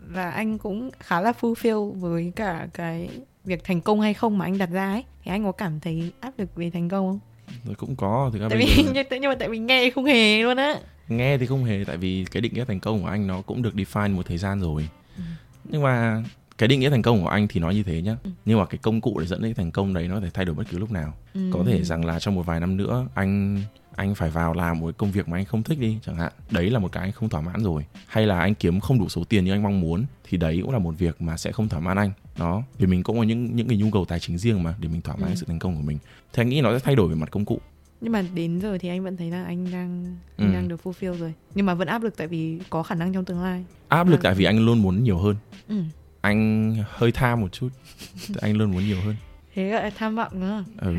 [0.10, 3.10] là anh cũng khá là fulfill với cả cái
[3.46, 5.04] việc thành công hay không mà anh đặt ra ấy.
[5.24, 7.20] Thì anh có cảm thấy áp lực về thành công không?
[7.66, 9.04] Rồi cũng có thì tại vì giờ...
[9.22, 12.26] nhưng mà tại vì nghe không hề luôn á nghe thì không hề tại vì
[12.32, 14.88] cái định nghĩa thành công của anh nó cũng được define một thời gian rồi.
[15.18, 15.24] Ừ.
[15.70, 16.24] nhưng mà
[16.58, 18.16] cái định nghĩa thành công của anh thì nói như thế nhá.
[18.46, 20.46] Nhưng mà cái công cụ để dẫn đến thành công đấy nó có thể thay
[20.46, 21.14] đổi bất cứ lúc nào.
[21.34, 21.50] Ừ.
[21.54, 23.62] có thể rằng là trong một vài năm nữa anh
[23.96, 26.32] anh phải vào làm một công việc mà anh không thích đi chẳng hạn.
[26.52, 27.86] Đấy là một cái anh không thỏa mãn rồi.
[28.08, 30.72] Hay là anh kiếm không đủ số tiền như anh mong muốn thì đấy cũng
[30.72, 32.12] là một việc mà sẽ không thỏa mãn anh.
[32.38, 32.64] Đó.
[32.78, 35.02] Vì mình cũng có những những cái nhu cầu tài chính riêng mà để mình
[35.02, 35.36] thỏa mãn Ừ.
[35.36, 35.98] sự thành công của mình.
[36.34, 37.60] Thì anh nghĩ nó sẽ thay đổi về mặt công cụ
[38.02, 40.44] nhưng mà đến giờ thì anh vẫn thấy là anh đang Ừ.
[40.46, 43.14] anh đang được fulfill rồi nhưng mà vẫn áp lực tại vì có khả năng
[43.14, 44.24] trong tương lai áp lực Ừ.
[44.24, 45.36] tại vì anh luôn muốn nhiều hơn
[45.68, 45.76] ừ.
[46.22, 47.70] anh hơi tham một chút
[48.42, 49.16] anh luôn muốn nhiều hơn
[49.54, 50.96] thế gọi là tham vọng nữa Ừ.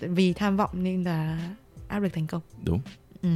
[0.00, 1.48] Vì tham vọng nên là
[1.88, 2.80] áp lực thành công đúng
[3.22, 3.28] ừ.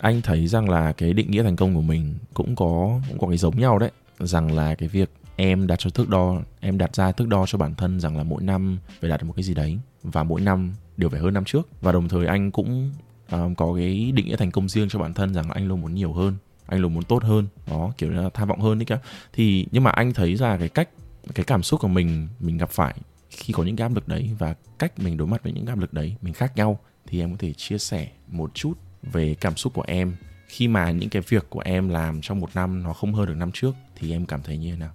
[0.00, 3.26] anh thấy rằng là cái định nghĩa thành công của mình cũng có cũng có
[3.28, 6.96] cái giống nhau đấy rằng là cái việc em đặt cho thước đo em đặt
[6.96, 9.42] ra thước đo cho bản thân rằng là mỗi năm phải đạt được một cái
[9.42, 11.68] gì đấy và mỗi năm đều phải hơn năm trước.
[11.80, 12.92] Và đồng thời anh cũng
[13.30, 15.80] um, có cái định nghĩa thành công riêng cho bản thân rằng là anh luôn
[15.80, 16.36] muốn nhiều hơn
[16.66, 17.46] anh luôn muốn tốt hơn.
[17.66, 18.98] Đó kiểu là tham vọng hơn đấy cả
[19.32, 20.88] thì nhưng mà anh thấy ra cái cách
[21.34, 22.94] cái cảm xúc của mình mình gặp phải
[23.30, 25.78] khi có những cái áp lực đấy và cách mình đối mặt với những áp
[25.78, 29.56] lực đấy mình khác nhau thì em có thể chia sẻ một chút về cảm
[29.56, 30.16] xúc của em.
[30.48, 33.36] Khi mà những cái việc của em làm trong một năm nó không hơn được
[33.36, 34.90] năm trước thì em cảm thấy như thế nào?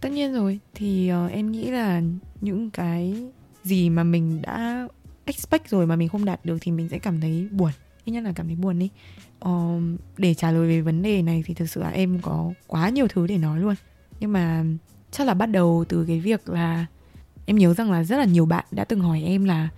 [0.00, 0.58] Tất nhiên rồi.
[0.74, 2.02] Thì uh, em nghĩ là
[2.40, 3.14] những cái
[3.62, 4.88] gì mà mình đã
[5.30, 7.70] expect rồi mà mình không đạt được thì mình sẽ cảm thấy buồn.
[8.04, 8.90] Ít nhất là cảm thấy buồn đi.
[9.40, 9.80] Ờ,
[10.18, 13.08] để trả lời về vấn đề này thì thực sự là em có quá nhiều
[13.08, 13.74] thứ để nói luôn.
[14.20, 14.64] Nhưng mà
[15.10, 16.86] chắc là bắt đầu từ cái việc là
[17.46, 19.68] em nhớ rằng là rất là nhiều bạn đã từng hỏi em là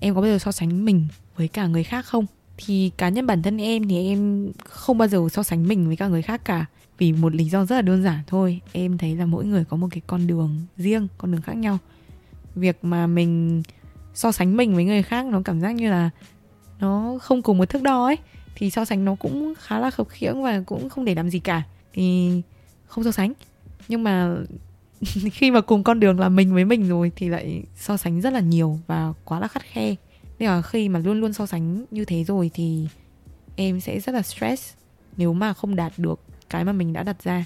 [0.00, 2.26] em có bao giờ so sánh mình với cả người khác không?
[2.56, 5.96] Thì cá nhân bản thân em thì em không bao giờ so sánh mình với
[5.96, 6.66] cả người khác cả.
[6.98, 8.60] Vì một lý do rất là đơn giản thôi.
[8.72, 11.78] Em thấy là mỗi người có một cái con đường riêng con đường khác nhau.
[12.54, 13.62] Việc mà mình
[14.14, 16.10] so sánh mình với người khác, nó cảm giác như là
[16.80, 18.16] nó không cùng một thước đo ấy,
[18.54, 21.38] thì so sánh nó cũng khá là khập khiễng và cũng không để làm gì
[21.38, 21.62] cả.
[21.92, 22.32] Thì
[22.86, 23.32] không so sánh,
[23.88, 24.36] nhưng mà
[25.32, 28.32] khi mà cùng con đường là mình với mình rồi thì lại so sánh rất
[28.32, 29.94] là nhiều và quá là khắt khe.
[30.38, 32.88] Nên là khi mà luôn luôn so sánh như thế rồi thì
[33.56, 34.74] em sẽ rất là stress
[35.16, 36.20] nếu mà không đạt được
[36.50, 37.44] cái mà mình đã đặt ra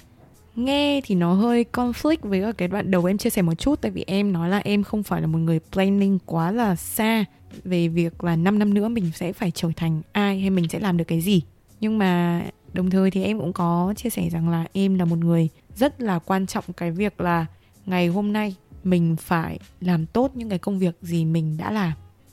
[0.57, 3.91] nghe thì nó hơi conflict với cái đoạn đầu em chia sẻ một chút, tại
[3.91, 7.25] vì em nói là em không phải là một người planning quá là xa
[7.63, 10.79] về việc là 5 năm nữa mình sẽ phải trở thành ai hay mình sẽ
[10.79, 11.41] làm được cái gì.
[11.79, 12.43] Nhưng mà
[12.73, 16.01] đồng thời thì em cũng có chia sẻ rằng là em là một người rất
[16.01, 17.45] là quan trọng cái việc là
[17.85, 21.91] ngày hôm nay mình phải làm tốt những cái công việc gì mình đã làm.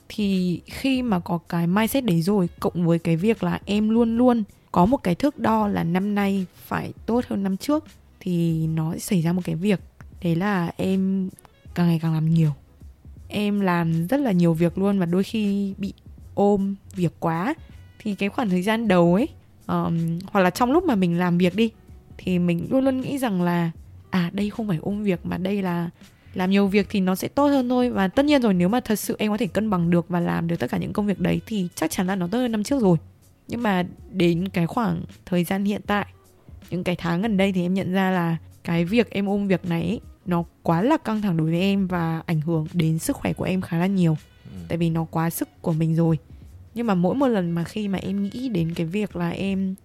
[0.09, 4.17] Thì khi mà có cái mindset đấy rồi, cộng với cái việc là em luôn
[4.17, 7.85] luôn có một cái thước đo là năm nay phải tốt hơn năm trước
[8.25, 9.79] thì nó xảy ra một cái việc
[10.21, 11.29] đấy là em
[11.75, 12.51] càng ngày càng làm nhiều.
[13.27, 15.93] Em làm rất là nhiều việc luôn và đôi khi bị
[16.33, 17.53] ôm việc quá.
[17.99, 19.27] Thì cái khoảng thời gian đầu ấy
[19.67, 21.71] um, hoặc là trong lúc mà mình làm việc đi
[22.17, 23.71] thì mình luôn luôn nghĩ rằng là
[24.09, 25.89] à đây không phải ôm việc mà đây là
[26.33, 27.89] làm nhiều việc thì nó sẽ tốt hơn thôi.
[27.89, 30.19] Và tất nhiên rồi nếu mà thật sự em có thể cân bằng được và
[30.19, 32.51] làm được tất cả những công việc đấy thì chắc chắn là nó tốt hơn
[32.51, 32.97] năm trước rồi.
[33.47, 36.07] Nhưng mà đến cái khoảng thời gian hiện tại
[36.69, 39.65] những cái tháng gần đây thì em nhận ra là cái việc em ôm việc
[39.65, 43.15] này ấy, nó quá là căng thẳng đối với em và ảnh hưởng đến sức
[43.15, 44.17] khỏe của em khá là nhiều.
[44.67, 46.17] Tại vì nó quá sức của mình rồi.
[46.75, 49.75] Nhưng mà mỗi một lần mà khi mà em nghĩ đến cái việc là em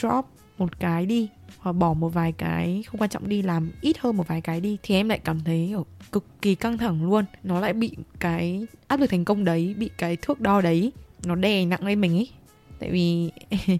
[0.00, 0.26] drop
[0.58, 4.16] một cái đi hoặc bỏ một vài cái không quan trọng đi làm ít hơn
[4.16, 7.24] một vài cái đi thì em lại cảm thấy kiểu cực kỳ căng thẳng luôn.
[7.42, 10.92] Nó lại bị cái áp lực thành công đấy bị cái thước đo đấy
[11.24, 12.28] nó đè nặng lên mình ấy.
[12.78, 13.30] Tại vì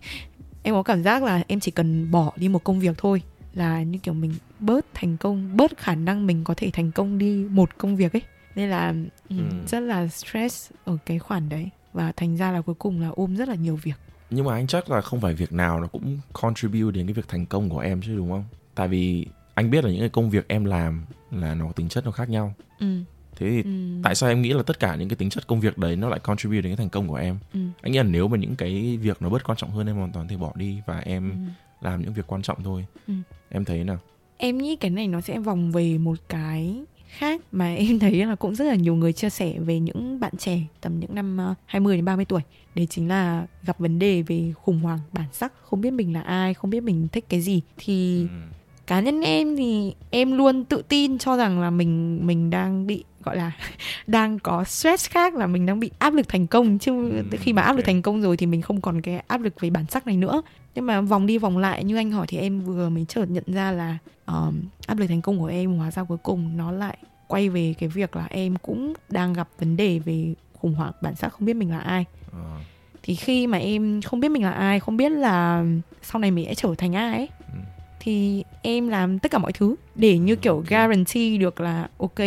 [0.63, 3.23] em có cảm giác là em chỉ cần bỏ đi một công việc thôi
[3.55, 7.19] là như kiểu mình bớt thành công bớt khả năng mình có thể thành công
[7.19, 8.23] đi một công việc ấy.
[8.55, 8.95] Nên là
[9.29, 9.45] ừ, Ừ.
[9.69, 11.69] rất là stress ở cái khoản đấy.
[11.93, 13.95] Và thành ra là cuối cùng là ôm rất là nhiều việc.
[14.31, 17.29] Nhưng mà anh chắc là không phải việc nào nó cũng contribute đến cái việc
[17.29, 18.45] thành công của em chứ đúng không?
[18.75, 22.05] Tại vì anh biết là những cái công việc em làm là nó tính chất
[22.05, 22.55] nó khác nhau.
[22.81, 22.87] Ừ.
[23.41, 23.71] thế thì Ừ.
[24.03, 26.09] tại sao em nghĩ là tất cả những cái tính chất công việc đấy nó
[26.09, 27.61] lại contribute đến cái thành công của em Ừ.
[27.83, 30.13] anh nghĩ là nếu mà những cái việc nó bớt quan trọng hơn em hoàn
[30.13, 31.37] toàn thể bỏ đi và em Ừ.
[31.81, 33.15] làm những việc quan trọng thôi Ừ.
[33.49, 33.99] em thấy nào
[34.39, 36.83] em nghĩ cái này nó sẽ vòng về một cái
[37.19, 40.33] khác mà em thấy là cũng rất là nhiều người chia sẻ về những bạn
[40.39, 42.41] trẻ tầm những năm ờ, 20 đến 30 tuổi
[42.75, 46.21] đấy chính là gặp vấn đề về khủng hoảng bản sắc không biết mình là
[46.21, 48.27] ai không biết mình thích cái gì thì Ừ.
[48.87, 53.05] cá nhân em thì em luôn tự tin cho rằng là mình mình đang bị
[53.25, 53.53] gọi là
[54.07, 56.79] đang có stress khác là mình đang bị áp lực thành công.
[56.79, 59.41] Chứ Ừ, khi mà áp lực thành công rồi thì mình không còn cái áp
[59.41, 60.43] lực về bản sắc này nữa.
[60.75, 63.45] Nhưng mà vòng đi vòng lại như anh hỏi thì em vừa mới chợt nhận
[63.47, 66.97] ra là um, áp lực thành công của em hóa ra cuối cùng nó lại
[67.27, 71.15] quay về cái việc là em cũng đang gặp vấn đề về khủng hoảng bản
[71.17, 72.05] sắc không biết mình là ai.
[72.33, 72.39] Ờ.
[73.03, 75.65] thì khi mà em không biết mình là ai không biết là
[76.03, 77.59] sau này mình sẽ trở thành ai ấy Ừ.
[78.01, 82.19] thì em làm tất cả mọi thứ để như kiểu guarantee được là ok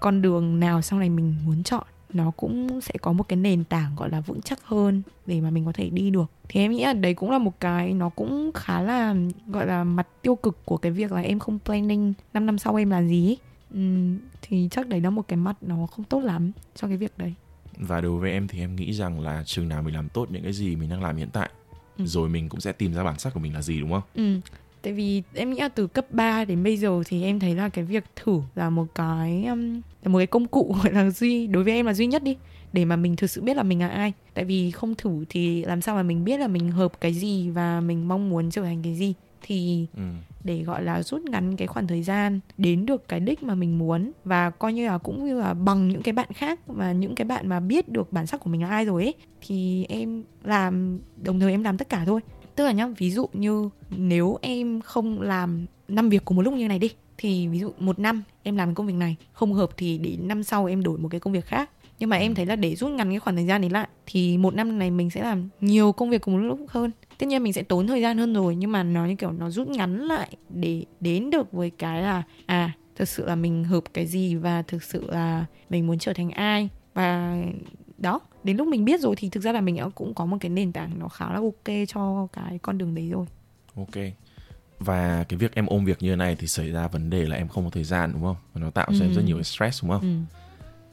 [0.00, 3.64] con đường nào sau này mình muốn chọn nó cũng sẽ có một cái nền
[3.64, 6.70] tảng gọi là vững chắc hơn để mà mình có thể đi được thì em
[6.70, 9.14] nghĩ là đấy cũng là một cái nó cũng khá là
[9.46, 12.76] gọi là mặt tiêu cực của cái việc là em không planning 5 năm sau
[12.76, 13.36] em làm gì
[13.74, 17.18] uhm, thì chắc đấy là một cái mặt nó không tốt lắm cho cái việc
[17.18, 17.34] đấy
[17.76, 20.42] và đối với em thì em nghĩ rằng là chừng nào mình làm tốt những
[20.42, 21.50] cái gì mình đang làm hiện tại
[21.98, 22.06] ừ.
[22.06, 24.02] rồi mình cũng sẽ tìm ra bản sắc của mình là gì đúng không?
[24.14, 24.40] Ừ.
[24.82, 27.68] Tại vì em nghĩ là từ cấp 3 đến bây giờ thì em thấy là
[27.68, 31.46] cái việc thử là một cái um, là một cái công cụ gọi là duy
[31.46, 32.36] đối với em là duy nhất đi
[32.72, 34.12] để mà mình thực sự biết là mình là ai.
[34.34, 37.50] Tại vì không thử thì làm sao mà mình biết là mình hợp cái gì
[37.50, 40.02] và mình mong muốn trở thành cái gì thì ừ.
[40.44, 43.78] để gọi là rút ngắn cái khoảng thời gian đến được cái đích mà mình
[43.78, 47.14] muốn và coi như là cũng như là bằng những cái bạn khác và những
[47.14, 50.22] cái bạn mà biết được bản sắc của mình là ai rồi ấy thì em
[50.44, 52.20] làm đồng thời em làm tất cả thôi
[52.60, 56.54] tức là nhá ví dụ như nếu em không làm năm việc cùng một lúc
[56.54, 59.70] như này đi thì ví dụ một năm em làm công việc này không hợp
[59.76, 61.70] thì đến năm sau em đổi một cái công việc khác.
[61.98, 62.34] Nhưng mà em ừ.
[62.34, 64.90] thấy là để rút ngắn cái khoảng thời gian đấy lại thì một năm này
[64.90, 66.90] mình sẽ làm nhiều công việc cùng một lúc hơn.
[67.18, 69.50] Tất nhiên mình sẽ tốn thời gian hơn rồi nhưng mà nó như kiểu nó
[69.50, 73.84] rút ngắn lại để đến được với cái là à thực sự là mình hợp
[73.94, 76.68] cái gì và thực sự là mình muốn trở thành ai.
[76.94, 77.42] Và
[78.00, 80.50] đó đến lúc mình biết rồi thì thực ra là mình cũng có một cái
[80.50, 83.26] nền tảng nó khá là ok cho cái con đường đấy rồi
[83.76, 84.04] ok
[84.78, 87.36] và cái việc em ôm việc như thế này thì xảy ra vấn đề là
[87.36, 89.06] em không có thời gian đúng không và nó tạo cho ừ.
[89.06, 90.36] em rất nhiều stress đúng không ừ.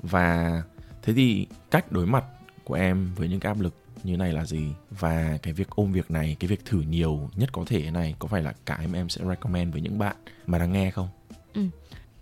[0.04, 0.62] và
[1.02, 2.24] thế thì cách đối mặt
[2.64, 4.68] của em với những cái áp lực như này là gì
[5.00, 8.28] và cái việc ôm việc này cái việc thử nhiều nhất có thể này có
[8.28, 10.16] phải là cái mà em sẽ recommend với những bạn
[10.48, 11.08] mà đang nghe không
[11.54, 11.62] ừ.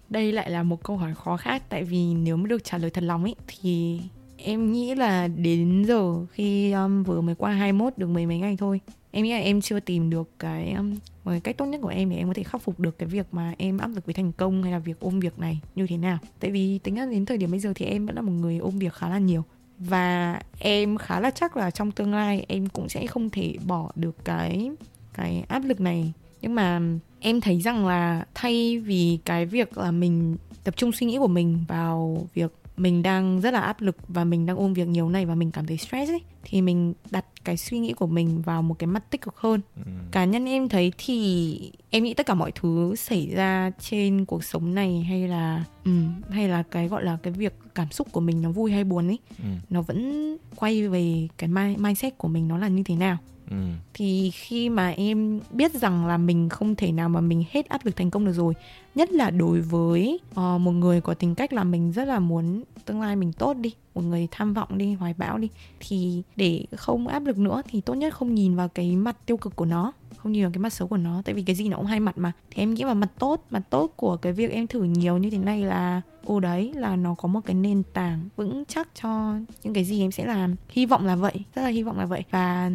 [0.10, 2.90] đây lại là một câu hỏi khó khác tại vì nếu mà được trả lời
[2.90, 4.02] thật lòng ấy thì
[4.46, 8.56] em nghĩ là đến giờ khi um, vừa mới qua 21 được mấy mấy ngày
[8.60, 8.80] thôi
[9.12, 10.92] em nghĩ là em chưa tìm được cái um,
[11.24, 13.08] một cái cách tốt nhất của em để em có thể khắc phục được cái
[13.08, 15.88] việc mà em áp lực với thành công hay là việc ôm việc này như
[15.88, 16.18] thế nào.
[16.40, 18.58] Tại vì tính ra đến thời điểm bây giờ thì em vẫn là một người
[18.58, 19.44] ôm việc khá là nhiều
[19.80, 23.92] và em khá là chắc là trong tương lai em cũng sẽ không thể bỏ
[23.96, 24.72] được cái
[25.14, 26.14] cái áp lực này.
[26.42, 26.82] Nhưng mà
[27.20, 31.28] em thấy rằng là thay vì cái việc là mình tập trung suy nghĩ của
[31.28, 35.10] mình vào việc mình đang rất là áp lực và mình đang ôm việc nhiều
[35.10, 38.42] này và mình cảm thấy stress ấy thì mình đặt cái suy nghĩ của mình
[38.42, 39.92] vào một cái mặt tích cực hơn ừ.
[40.12, 44.44] cá nhân em thấy thì em nghĩ tất cả mọi thứ xảy ra trên cuộc
[44.44, 48.20] sống này hay là um, hay là cái gọi là cái việc cảm xúc của
[48.20, 49.50] mình nó vui hay buồn ấy ừ.
[49.70, 53.18] nó vẫn quay về cái mindset của mình nó là như thế nào
[53.50, 53.58] Ừ.
[53.94, 57.86] thì khi mà em biết rằng là mình không thể nào mà mình hết áp
[57.86, 58.54] lực thành công được rồi
[58.96, 62.64] nhất là đối với uh, một người có tính cách là mình rất là muốn
[62.86, 66.66] tương lai mình tốt đi một người tham vọng đi hoài bão đi thì để
[66.76, 69.66] không áp lực nữa thì tốt nhất không nhìn vào cái mặt tiêu cực của
[69.66, 69.94] nó
[70.26, 71.22] không nhìn vào cái mặt xấu của nó.
[71.26, 72.32] Tại vì cái gì nó cũng hai mặt mà.
[72.52, 75.30] Thì em nghĩ vào mặt tốt mặt tốt của cái việc em thử nhiều như
[75.30, 79.36] thế này là ô đấy là nó có một cái nền tảng vững chắc cho
[79.64, 80.56] những cái gì em sẽ làm.
[80.70, 82.24] Hy vọng là vậy rất là hy vọng là vậy.
[82.32, 82.72] Và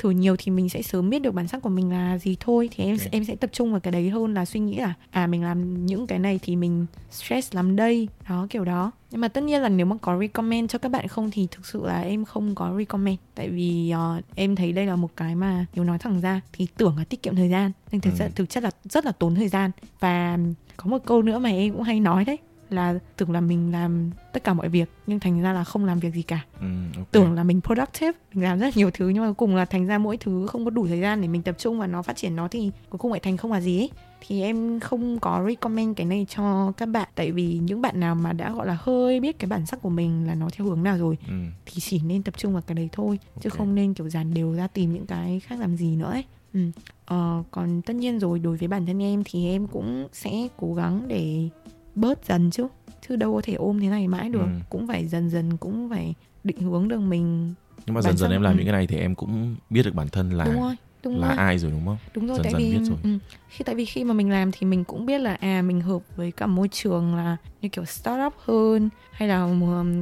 [0.00, 2.68] thử nhiều thì mình sẽ sớm biết được bản sắc của mình là gì thôi.
[2.72, 3.08] Thì em okay.
[3.12, 5.86] em sẽ tập trung vào cái đấy hơn là suy nghĩ là à mình làm
[5.86, 8.08] những cái này thì mình stress lắm đây.
[8.28, 8.92] Đó kiểu đó.
[9.10, 11.66] Nhưng mà tất nhiên là nếu mà có recommend cho các bạn không thì thực
[11.66, 13.18] sự là em không có recommend.
[13.34, 16.66] Tại vì uh, em thấy đây là một cái mà nếu nói thẳng ra thì
[16.76, 17.72] tưởng là tiết kiệm thời gian.
[17.92, 18.26] Nhưng thực ừ.
[18.34, 19.70] thực chất là rất là tốn thời gian.
[20.00, 20.38] Và
[20.76, 22.38] có một câu nữa mà em cũng hay nói đấy
[22.72, 25.98] là tưởng là mình làm tất cả mọi việc nhưng thành ra là không làm
[25.98, 27.04] việc gì cả ừ, okay.
[27.10, 29.86] tưởng là mình productive mình làm rất nhiều thứ nhưng mà cuối cùng là thành
[29.86, 32.16] ra mỗi thứ không có đủ thời gian để mình tập trung và nó phát
[32.16, 33.90] triển nó thì cuối cùng lại thành không là gì ấy
[34.26, 38.14] thì em không có recommend cái này cho các bạn tại vì những bạn nào
[38.14, 40.82] mà đã gọi là hơi biết cái bản sắc của mình là nó theo hướng
[40.82, 41.34] nào rồi ừ.
[41.66, 43.40] thì chỉ nên tập trung vào cái đấy thôi okay.
[43.40, 46.24] chứ không nên kiểu dàn đều ra tìm những cái khác làm gì nữa ấy
[46.54, 46.60] ừ.
[47.04, 50.74] ờ, còn tất nhiên rồi đối với bản thân em thì em cũng sẽ cố
[50.74, 51.48] gắng để
[51.94, 52.66] bớt dần chứ
[53.08, 54.60] chứ đâu có thể ôm thế này mãi được ừ.
[54.70, 57.54] cũng phải dần dần cũng phải định hướng được mình
[57.86, 58.56] nhưng mà dần dần em làm ừ.
[58.56, 61.36] những cái này thì em cũng biết được bản thân là đúng là rồi.
[61.36, 62.98] ai rồi đúng không đúng rồi dần tại dần vì biết rồi.
[63.02, 63.10] Ừ,
[63.48, 66.02] khi tại vì khi mà mình làm thì mình cũng biết là à mình hợp
[66.16, 69.46] với cả môi trường là như kiểu startup hơn hay là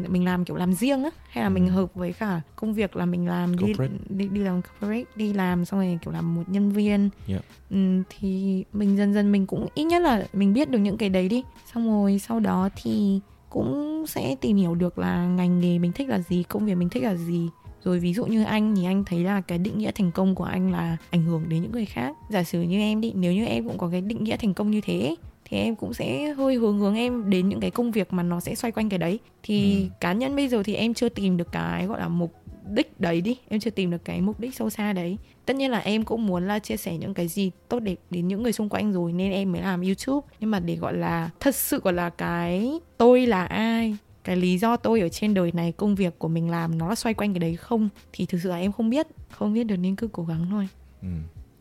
[0.09, 1.53] mình làm kiểu làm riêng á hay là ừ.
[1.53, 3.73] mình hợp với cả công việc là mình làm đi,
[4.09, 7.43] đi đi làm corporate đi làm xong rồi kiểu làm một nhân viên yeah.
[7.71, 11.09] ừ, thì mình dần dần mình cũng ít nhất là mình biết được những cái
[11.09, 11.43] đấy đi
[11.75, 16.09] xong rồi sau đó thì cũng sẽ tìm hiểu được là ngành nghề mình thích
[16.09, 17.49] là gì công việc mình thích là gì
[17.85, 20.45] rồi ví dụ như anh thì anh thấy là cái định nghĩa thành công của
[20.45, 22.17] anh là ảnh hưởng đến những người khác.
[22.31, 24.71] Giả sử như em đi nếu như em cũng có cái định nghĩa thành công
[24.71, 28.13] như thế thì em cũng sẽ hơi hướng hướng em đến những cái công việc
[28.13, 29.19] mà nó sẽ xoay quanh cái đấy.
[29.43, 29.89] Thì ừ.
[30.01, 32.33] cá nhân bây giờ thì em chưa tìm được cái gọi là mục
[32.71, 33.37] đích đấy đi.
[33.49, 35.17] Em chưa tìm được cái mục đích sâu xa đấy.
[35.47, 38.29] Tất nhiên là em cũng muốn là chia sẻ những cái gì tốt đẹp đến
[38.29, 40.27] những người xung quanh rồi nên em mới làm youtube.
[40.41, 43.97] Nhưng mà để gọi là thật sự gọi là cái tôi là ai
[44.29, 46.95] cái lý do tôi ở trên đời này công việc của mình làm nó là
[46.95, 47.89] xoay quanh cái đấy không?
[48.13, 50.69] Thì thực sự là em không biết không biết được nên cứ cố gắng thôi.
[51.03, 51.09] Ừ.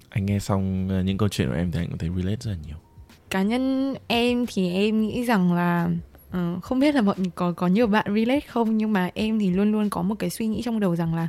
[0.09, 2.51] anh nghe xong ờ, những câu chuyện của em thì anh cũng thấy relate rất
[2.51, 2.75] là nhiều.
[3.29, 5.89] Cá nhân em thì em nghĩ rằng là
[6.29, 9.49] uh, không biết là mọi có có nhiều bạn relate không nhưng mà em thì
[9.49, 11.27] luôn luôn có một cái suy nghĩ trong đầu rằng là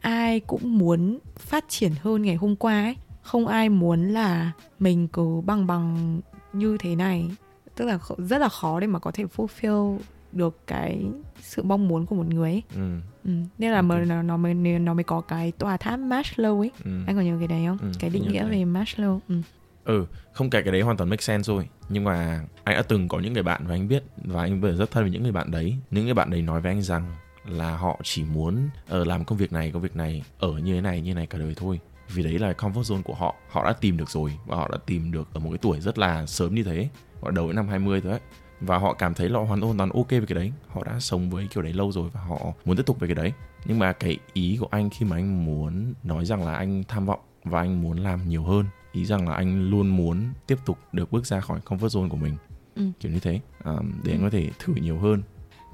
[0.00, 2.96] ai cũng muốn phát triển hơn ngày hôm qua ấy.
[3.22, 6.20] Không ai muốn là mình cứ bằng bằng
[6.52, 7.30] như thế này.
[7.74, 9.98] Tức là rất là khó để mà có thể fulfill
[10.32, 11.04] được cái
[11.40, 12.62] sự mong muốn của một người ấy.
[12.74, 12.98] Ừ.
[13.24, 13.30] Ừ.
[13.58, 14.06] Nên là okay.
[14.06, 16.70] nó, nó mới nó mới có cái tòa tháp Maslow ấy.
[16.84, 16.90] Ừ.
[17.06, 17.78] Anh có nhớ cái đấy không?
[17.78, 19.18] Ừ, cái định nghĩa về Maslow.
[19.28, 19.34] Ừ.
[19.84, 23.08] ừ không kể cái đấy hoàn toàn make sense rồi nhưng mà anh đã từng
[23.08, 25.22] có những người bạn và anh biết và anh bây giờ rất thân với những
[25.22, 27.04] người bạn đấy những người bạn đấy nói với anh rằng
[27.46, 30.80] là họ chỉ muốn uh, làm công việc này công việc này ở như thế
[30.80, 31.80] này như thế này cả đời thôi
[32.14, 34.78] vì đấy là comfort zone của họ họ đã tìm được rồi và họ đã
[34.86, 36.88] tìm được ở một cái tuổi rất là sớm như thế
[37.22, 38.20] họ đầu đến năm 20 thôi ấy
[38.60, 40.52] và họ cảm thấy là hoàn toàn ok với cái đấy.
[40.68, 43.14] Họ đã sống với kiểu đấy lâu rồi và họ muốn tiếp tục với cái
[43.14, 43.32] đấy.
[43.64, 47.06] Nhưng mà cái ý của anh khi mà anh muốn nói rằng là anh tham
[47.06, 50.78] vọng và anh muốn làm nhiều hơn ý rằng là anh luôn muốn tiếp tục
[50.92, 52.36] được bước ra khỏi comfort zone của mình.
[52.74, 52.82] Ừ.
[53.00, 53.40] kiểu như thế.
[53.64, 54.16] Um, để ừ.
[54.16, 55.22] anh có thể thử nhiều hơn.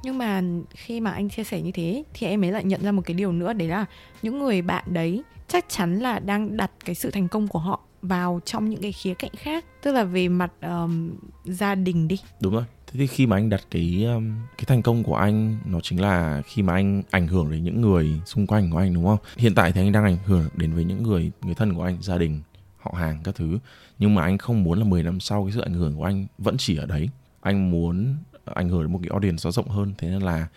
[0.02, 2.92] Nhưng mà khi mà anh chia sẻ như thế thì em ấy lại nhận ra
[2.92, 3.84] một cái điều nữa đấy là
[4.22, 7.80] những người bạn đấy chắc chắn là đang đặt cái sự thành công của họ
[8.02, 9.64] vào trong những cái khía cạnh khác.
[9.82, 11.10] Tức là về mặt um,
[11.44, 12.20] gia đình đi.
[12.40, 12.64] Đúng rồi
[12.96, 16.00] thế thì khi mà anh đặt cái um, cái thành công của anh nó chính
[16.00, 19.18] là khi mà anh ảnh hưởng đến những người xung quanh của anh đúng không?
[19.36, 21.98] Hiện tại thì anh đang ảnh hưởng đến với những người người thân của anh
[22.00, 22.40] gia đình
[22.78, 23.58] họ hàng các thứ.
[23.98, 26.26] Nhưng mà anh không muốn là 10 năm sau cái sự ảnh hưởng của anh
[26.38, 27.08] vẫn chỉ ở đấy.
[27.40, 29.92] Anh muốn ảnh hưởng đến một cái audience nó rộng hơn.
[29.98, 30.48] Thế nên là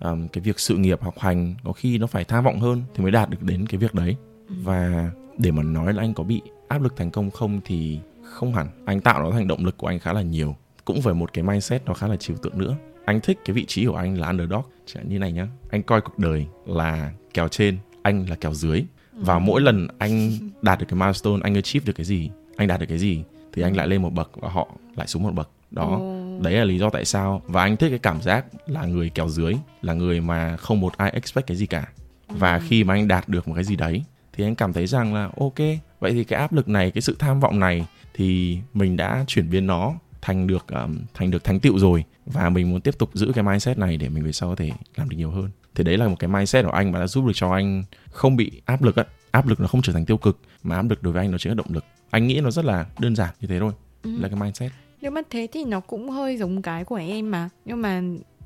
[0.00, 3.02] um, cái việc sự nghiệp học hành có khi nó phải tham vọng hơn thì
[3.02, 4.16] mới đạt được đến cái việc đấy.
[4.48, 8.54] Và để mà nói là anh có bị áp lực thành công không thì không
[8.54, 8.68] hẳn.
[8.84, 11.44] Anh tạo nó thành động lực của anh khá là nhiều cũng với một cái
[11.44, 12.76] mindset nó khá là trừu tượng nữa.
[13.04, 14.62] Anh thích cái vị trí của anh là underdog.
[14.86, 15.48] Chẳng như này nhá.
[15.70, 18.84] Anh coi cuộc đời là kèo trên anh là kèo dưới.
[19.12, 20.30] Và mỗi lần anh
[20.62, 23.62] đạt được cái milestone anh achieve được cái gì anh đạt được cái gì thì
[23.62, 25.50] anh lại lên một bậc và họ lại xuống một bậc.
[25.70, 26.00] Đó.
[26.42, 27.42] Đấy là lý do tại sao.
[27.46, 30.96] Và anh thích cái cảm giác là người kèo dưới là người mà không một
[30.96, 31.88] ai expect cái gì cả.
[32.28, 35.14] Và khi mà anh đạt được một cái gì đấy thì anh cảm thấy rằng
[35.14, 35.58] là ok
[36.00, 39.50] vậy thì cái áp lực này cái sự tham vọng này thì mình đã chuyển
[39.50, 43.10] biến nó thành được um, thành được thành tựu rồi và mình muốn tiếp tục
[43.14, 45.50] giữ cái mindset này để mình về sau có thể làm được nhiều hơn.
[45.74, 48.36] Thì đấy là một cái mindset của anh mà đã giúp được cho anh không
[48.36, 49.04] bị áp lực á.
[49.30, 51.38] Áp lực nó không trở thành tiêu cực mà áp lực đối với anh nó
[51.38, 51.84] chính là động lực.
[52.10, 53.72] Anh nghĩ nó rất là đơn giản như thế thôi.
[54.02, 54.10] Ừ.
[54.20, 54.72] là cái mindset.
[55.00, 57.48] Nếu mà thế thì nó cũng hơi giống cái của em mà.
[57.64, 58.02] Nhưng mà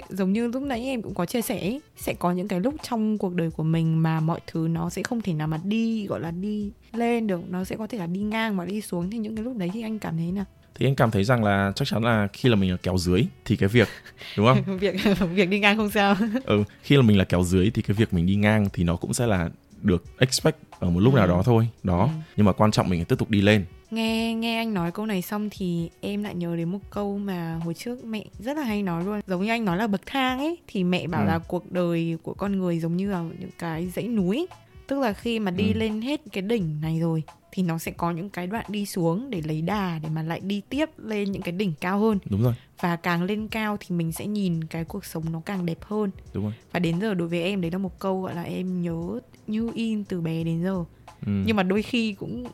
[0.08, 3.18] giống như lúc nãy em cũng có chia sẻ sẽ có những cái lúc trong
[3.18, 6.20] cuộc đời của mình mà mọi thứ nó sẽ không thể nào mà đi gọi
[6.20, 7.40] là đi lên được.
[7.50, 9.10] Nó sẽ có thể là đi ngang và đi xuống.
[9.10, 11.44] Thì những cái lúc đấy thì anh cảm thấy nào thì anh cảm thấy rằng
[11.44, 13.88] là chắc chắn là khi là mình là kéo dưới thì cái việc
[14.36, 14.94] đúng không việc
[15.34, 18.14] việc đi ngang không sao ừ khi là mình là kéo dưới thì cái việc
[18.14, 19.48] mình đi ngang thì nó cũng sẽ là
[19.82, 21.16] được expect ở một lúc ừ.
[21.16, 22.08] nào đó thôi đó ừ.
[22.36, 25.06] nhưng mà quan trọng mình phải tiếp tục đi lên nghe nghe anh nói câu
[25.06, 28.62] này xong thì em lại nhớ đến một câu mà hồi trước mẹ rất là
[28.62, 31.26] hay nói luôn giống như anh nói là bậc thang ấy thì mẹ bảo ừ.
[31.26, 34.46] là cuộc đời của con người giống như là những cái dãy núi
[34.86, 35.78] tức là khi mà đi ừ.
[35.78, 39.30] lên hết cái đỉnh này rồi thì nó sẽ có những cái đoạn đi xuống
[39.30, 42.18] để lấy đà để mà lại đi tiếp lên những cái đỉnh cao hơn.
[42.30, 42.54] Đúng rồi.
[42.80, 46.10] Và càng lên cao thì mình sẽ nhìn cái cuộc sống nó càng đẹp hơn.
[46.32, 46.52] Đúng rồi.
[46.72, 49.70] Và đến giờ đối với em đấy là một câu gọi là em nhớ như
[49.74, 50.84] in từ bé đến giờ
[51.26, 51.32] ừ.
[51.46, 52.44] nhưng mà đôi khi cũng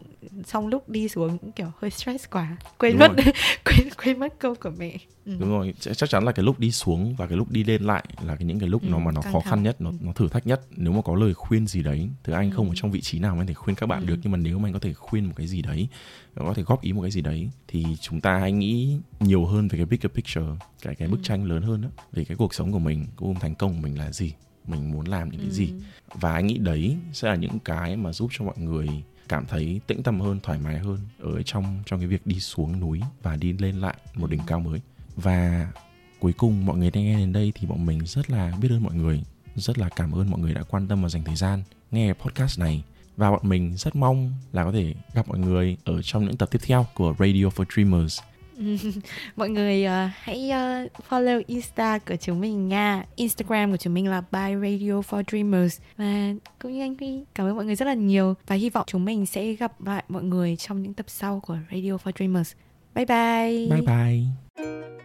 [0.47, 3.25] trong lúc đi xuống cũng kiểu hơi stress quá quên Đúng mất
[3.65, 4.97] quên quên mất câu của mẹ
[5.27, 5.37] ừ.
[5.41, 8.05] Đúng rồi chắc chắn là cái lúc đi xuống và cái lúc đi lên lại
[8.23, 9.97] là cái những cái lúc ừ, nó mà nó khó khăn nhất nó, ừ.
[10.01, 12.57] nó thử thách nhất nếu mà có lời khuyên gì đấy thì anh ừ.
[12.57, 14.07] không ở trong vị trí nào anh thể khuyên các bạn ừ.
[14.07, 15.89] được nhưng mà nếu mà anh có thể khuyên một cái gì đấy
[16.37, 19.69] có thể góp ý một cái gì đấy thì chúng ta hãy nghĩ nhiều hơn
[19.69, 20.47] về cái bigger picture
[20.83, 21.23] cái cái bức ừ.
[21.23, 23.99] tranh lớn hơn đó về cái cuộc sống của mình cuộc thành công của mình
[23.99, 24.33] là gì
[24.67, 25.55] mình muốn làm những cái ừ.
[25.55, 25.73] gì
[26.15, 28.89] và anh nghĩ đấy sẽ là những cái mà giúp cho mọi người
[29.29, 32.81] cảm thấy tĩnh tâm hơn thoải mái hơn ở trong trong cái việc đi xuống
[32.81, 34.81] núi và đi lên lại một đỉnh cao mới.
[35.17, 35.73] Và
[36.19, 38.83] cuối cùng mọi người đang nghe đến đây thì bọn mình rất là biết ơn
[38.83, 39.23] mọi người
[39.57, 42.61] rất là cảm ơn mọi người đã quan tâm và dành thời gian nghe podcast
[42.61, 42.85] này.
[43.17, 46.49] Và bọn mình rất mong là có thể gặp mọi người ở trong những tập
[46.53, 48.21] tiếp theo của Radio for Dreamers
[49.37, 53.05] mọi người uh, hãy uh, follow insta của chúng mình nha.
[53.17, 55.81] Instagram của chúng mình là by radio for dreamers.
[55.97, 58.85] Và cũng như anh Huy cảm ơn mọi người rất là nhiều và hy vọng
[58.87, 62.53] chúng mình sẽ gặp lại mọi người trong những tập sau của radio for dreamers.
[62.95, 63.69] Bye bye.
[63.71, 65.05] Bye bye.